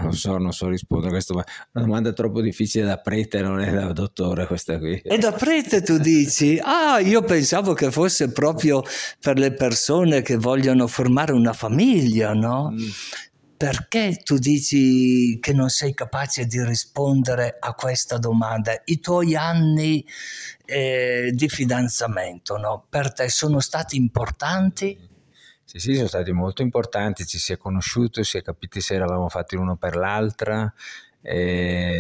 Non 0.03 0.13
so, 0.15 0.37
non 0.39 0.53
so 0.53 0.69
rispondere 0.69 1.09
a 1.09 1.13
questa 1.13 1.33
domanda. 1.33 1.53
Una 1.73 1.85
domanda 1.85 2.13
troppo 2.13 2.41
difficile 2.41 2.85
da 2.85 2.99
prete, 2.99 3.41
non 3.41 3.61
è 3.61 3.73
da 3.73 3.93
dottore 3.93 4.47
questa 4.47 4.79
qui. 4.79 5.01
E 5.01 5.19
da 5.19 5.33
prete 5.33 5.83
tu 5.83 5.99
dici? 5.99 6.59
Ah, 6.63 6.99
io 6.99 7.23
pensavo 7.23 7.75
che 7.75 7.91
fosse 7.91 8.31
proprio 8.33 8.83
per 9.21 9.39
le 9.39 9.53
persone 9.53 10.23
che 10.23 10.37
vogliono 10.37 10.87
formare 10.87 11.33
una 11.33 11.53
famiglia, 11.53 12.33
no? 12.33 12.71
Mm. 12.73 12.89
Perché 13.57 14.21
tu 14.23 14.39
dici 14.39 15.39
che 15.41 15.53
non 15.53 15.69
sei 15.69 15.93
capace 15.93 16.47
di 16.47 16.65
rispondere 16.65 17.57
a 17.59 17.75
questa 17.75 18.17
domanda? 18.17 18.81
I 18.85 19.01
tuoi 19.01 19.35
anni 19.35 20.05
eh, 20.65 21.31
di 21.33 21.49
fidanzamento, 21.49 22.57
no? 22.57 22.87
Per 22.89 23.13
te 23.13 23.29
sono 23.29 23.59
stati 23.59 23.97
importanti? 23.97 24.97
Sì, 25.71 25.79
sì, 25.81 25.95
sono 25.97 26.09
stati 26.09 26.33
molto 26.33 26.63
importanti, 26.63 27.27
ci 27.27 27.39
si 27.39 27.53
è 27.53 27.59
conosciuto, 27.59 28.23
si 28.23 28.39
è 28.39 28.43
capito 28.43 28.81
se 28.81 28.95
eravamo 28.95 29.29
fatti 29.29 29.55
l'uno 29.55 29.77
per 29.77 29.97
l'altra, 29.97 30.73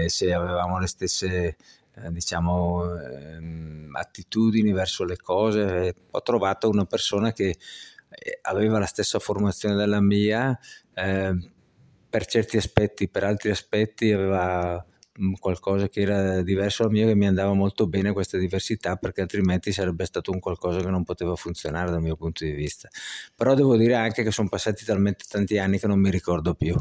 se 0.08 0.32
avevamo 0.32 0.78
le 0.78 0.86
stesse 0.86 1.56
eh, 1.94 2.10
diciamo, 2.10 2.98
ehm, 2.98 3.90
attitudini 3.94 4.72
verso 4.72 5.04
le 5.04 5.18
cose. 5.18 5.94
Ho 6.12 6.22
trovato 6.22 6.70
una 6.70 6.86
persona 6.86 7.32
che 7.32 7.58
eh, 8.08 8.38
aveva 8.42 8.78
la 8.78 8.86
stessa 8.86 9.18
formazione 9.18 9.74
della 9.74 10.00
mia, 10.00 10.58
eh, 10.94 11.34
per 12.08 12.24
certi 12.24 12.56
aspetti, 12.56 13.06
per 13.10 13.24
altri 13.24 13.50
aspetti 13.50 14.10
aveva 14.12 14.82
qualcosa 15.38 15.88
che 15.88 16.00
era 16.00 16.42
diverso 16.42 16.84
dal 16.84 16.92
mio 16.92 17.06
che 17.06 17.14
mi 17.14 17.26
andava 17.26 17.52
molto 17.52 17.86
bene 17.86 18.12
questa 18.12 18.38
diversità 18.38 18.96
perché 18.96 19.22
altrimenti 19.22 19.72
sarebbe 19.72 20.04
stato 20.04 20.30
un 20.30 20.40
qualcosa 20.40 20.80
che 20.80 20.90
non 20.90 21.04
poteva 21.04 21.34
funzionare 21.34 21.90
dal 21.90 22.02
mio 22.02 22.16
punto 22.16 22.44
di 22.44 22.52
vista. 22.52 22.88
Però 23.34 23.54
devo 23.54 23.76
dire 23.76 23.94
anche 23.94 24.22
che 24.22 24.30
sono 24.30 24.48
passati 24.48 24.84
talmente 24.84 25.24
tanti 25.28 25.58
anni 25.58 25.78
che 25.78 25.86
non 25.86 26.00
mi 26.00 26.10
ricordo 26.10 26.54
più. 26.54 26.76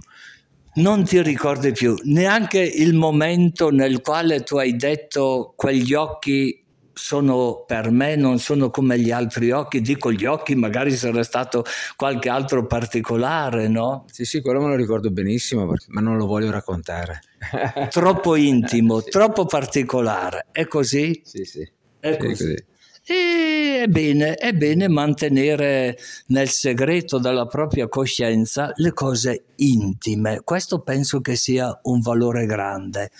Non 0.75 1.03
ti 1.03 1.21
ricordi 1.23 1.71
più 1.71 1.95
neanche 2.03 2.59
il 2.59 2.93
momento 2.93 3.71
nel 3.71 4.01
quale 4.01 4.43
tu 4.43 4.57
hai 4.57 4.75
detto 4.75 5.53
quegli 5.55 5.93
occhi 5.93 6.66
sono 6.97 7.63
per 7.65 7.91
me, 7.91 8.15
non 8.15 8.39
sono 8.39 8.69
come 8.69 8.99
gli 8.99 9.11
altri 9.11 9.51
occhi, 9.51 9.81
dico 9.81 10.11
gli 10.11 10.25
occhi, 10.25 10.55
magari 10.55 10.91
sarà 10.91 11.23
stato 11.23 11.63
qualche 11.95 12.27
altro 12.27 12.65
particolare, 12.65 13.67
no? 13.67 14.05
Sì, 14.11 14.25
sì, 14.25 14.41
quello 14.41 14.61
me 14.61 14.69
lo 14.69 14.75
ricordo 14.75 15.11
benissimo, 15.11 15.71
ma 15.87 16.01
non 16.01 16.17
lo 16.17 16.25
voglio 16.25 16.51
raccontare. 16.51 17.21
troppo 17.91 18.35
intimo, 18.35 18.99
sì. 18.99 19.09
troppo 19.11 19.45
particolare, 19.45 20.47
è 20.51 20.65
così? 20.65 21.21
Sì, 21.23 21.43
sì. 21.45 21.69
È 21.99 22.13
sì, 22.13 22.17
così. 22.17 22.43
così. 22.43 22.65
E 23.09 23.83
è 23.83 23.87
bene, 23.87 24.33
è 24.33 24.51
bene 24.51 24.89
mantenere 24.89 25.97
nel 26.27 26.49
segreto 26.49 27.19
della 27.19 27.45
propria 27.45 27.87
coscienza 27.87 28.73
le 28.75 28.91
cose 28.91 29.45
intime. 29.55 30.41
Questo 30.43 30.81
penso 30.81 31.21
che 31.21 31.35
sia 31.35 31.79
un 31.83 32.01
valore 32.01 32.45
grande. 32.45 33.11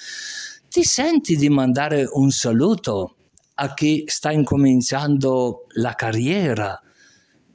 Ti 0.67 0.83
senti 0.83 1.37
di 1.37 1.47
mandare 1.47 2.05
un 2.11 2.31
saluto 2.31 3.16
a 3.59 3.73
chi 3.73 4.03
sta 4.05 4.31
incominciando 4.31 5.65
la 5.75 5.93
carriera. 5.93 6.79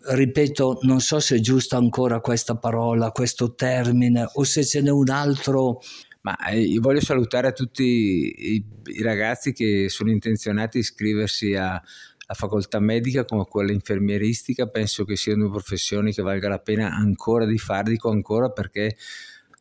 Ripeto, 0.05 0.81
non 0.83 1.01
so 1.01 1.21
se 1.21 1.37
è 1.37 1.39
giusta 1.41 1.77
ancora 1.77 2.21
questa 2.21 2.57
parola, 2.57 3.13
questo 3.13 3.55
termine, 3.55 4.29
o 4.33 4.43
se 4.43 4.65
ce 4.65 4.81
n'è 4.81 4.91
un 4.91 5.11
altro. 5.11 5.81
Ma 6.23 6.37
eh, 6.49 6.61
io 6.61 6.81
voglio 6.81 7.01
salutare 7.01 7.53
tutti 7.53 7.85
i, 7.85 8.65
i 8.85 9.03
ragazzi 9.03 9.53
che 9.53 9.89
sono 9.89 10.11
intenzionati 10.11 10.79
a 10.79 10.81
iscriversi 10.81 11.55
a, 11.55 11.75
a 11.75 12.35
facoltà 12.35 12.81
medica 12.81 13.25
come 13.25 13.45
quella 13.45 13.71
infermieristica. 13.71 14.67
Penso 14.67 15.05
che 15.05 15.17
siano 15.17 15.51
professioni 15.51 16.13
che 16.13 16.23
valga 16.23 16.49
la 16.49 16.59
pena 16.59 16.91
ancora 16.91 17.47
di 17.47 17.59
fare, 17.59 17.91
dico 17.91 18.11
ancora 18.11 18.51
perché 18.51 18.97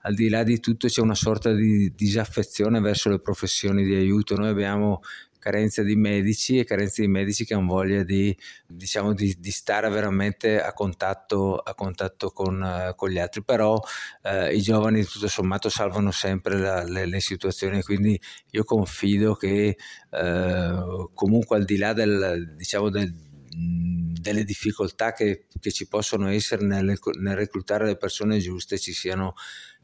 al 0.03 0.15
di 0.15 0.29
là 0.29 0.41
di 0.41 0.59
tutto 0.59 0.87
c'è 0.87 1.01
una 1.01 1.13
sorta 1.13 1.53
di 1.53 1.93
disaffezione 1.95 2.79
verso 2.79 3.09
le 3.09 3.19
professioni 3.19 3.83
di 3.83 3.93
aiuto. 3.93 4.35
Noi 4.35 4.49
abbiamo 4.49 5.01
carenza 5.41 5.81
di 5.81 5.95
medici 5.95 6.59
e 6.59 6.65
carenza 6.65 7.01
di 7.01 7.07
medici 7.07 7.45
che 7.45 7.55
hanno 7.55 7.65
voglia 7.65 8.03
di, 8.03 8.35
diciamo, 8.67 9.13
di, 9.13 9.35
di 9.39 9.49
stare 9.49 9.89
veramente 9.89 10.61
a 10.61 10.71
contatto, 10.71 11.57
a 11.57 11.73
contatto 11.73 12.29
con, 12.29 12.93
con, 12.95 13.09
gli 13.09 13.17
altri, 13.17 13.43
però 13.43 13.73
uh, 13.73 14.53
i 14.53 14.61
giovani 14.61 15.03
tutto 15.03 15.27
sommato 15.27 15.67
salvano 15.67 16.11
sempre 16.11 16.59
la, 16.59 16.83
le, 16.83 17.07
le, 17.07 17.19
situazioni, 17.19 17.81
quindi 17.81 18.21
io 18.51 18.63
confido 18.63 19.33
che 19.33 19.77
uh, 20.11 21.09
comunque 21.15 21.57
al 21.57 21.65
di 21.65 21.77
là 21.77 21.93
del, 21.93 22.53
diciamo, 22.55 22.89
del 22.89 23.11
delle 23.53 24.43
difficoltà 24.43 25.11
che, 25.11 25.47
che, 25.59 25.71
ci 25.71 25.87
possono 25.87 26.29
essere 26.29 26.63
nel, 26.63 26.97
nel 27.19 27.35
reclutare 27.35 27.85
le 27.85 27.97
persone 27.97 28.37
giuste 28.37 28.77
ci 28.77 28.93
siano 28.93 29.33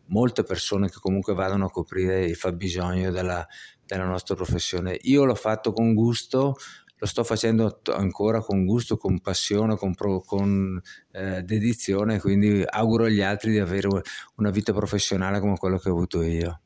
molte 0.07 0.43
persone 0.43 0.89
che 0.89 0.99
comunque 1.01 1.33
vadano 1.33 1.65
a 1.65 1.71
coprire 1.71 2.23
il 2.23 2.35
fabbisogno 2.35 3.11
della, 3.11 3.45
della 3.87 4.05
nostra 4.05 4.35
professione. 4.35 4.97
Io 5.03 5.23
l'ho 5.25 5.35
fatto 5.35 5.73
con 5.73 5.93
gusto, 5.93 6.55
lo 6.99 7.05
sto 7.05 7.23
facendo 7.23 7.79
ancora 7.93 8.41
con 8.41 8.65
gusto, 8.65 8.97
con 8.97 9.19
passione, 9.19 9.75
con, 9.75 9.93
pro, 9.95 10.21
con 10.21 10.79
eh, 11.11 11.41
dedizione, 11.43 12.19
quindi 12.19 12.63
auguro 12.65 13.05
agli 13.05 13.21
altri 13.21 13.51
di 13.51 13.59
avere 13.59 13.87
una 14.35 14.49
vita 14.49 14.73
professionale 14.73 15.39
come 15.39 15.57
quello 15.57 15.77
che 15.77 15.89
ho 15.89 15.93
avuto 15.93 16.21
io. 16.21 16.61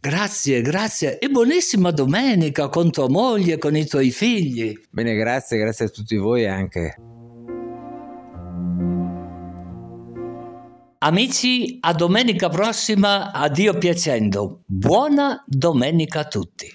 Grazie, 0.00 0.60
grazie 0.60 1.18
e 1.18 1.28
buonissima 1.28 1.90
domenica 1.90 2.68
con 2.68 2.90
tua 2.90 3.08
moglie, 3.08 3.56
con 3.56 3.74
i 3.74 3.86
tuoi 3.86 4.10
figli. 4.10 4.78
Bene, 4.90 5.14
grazie, 5.14 5.56
grazie 5.56 5.86
a 5.86 5.88
tutti 5.88 6.16
voi 6.16 6.46
anche. 6.46 6.96
Amici, 11.06 11.76
a 11.82 11.92
domenica 11.92 12.48
prossima, 12.48 13.30
addio 13.30 13.76
piacendo. 13.76 14.62
Buona 14.64 15.44
domenica 15.46 16.20
a 16.20 16.24
tutti. 16.24 16.66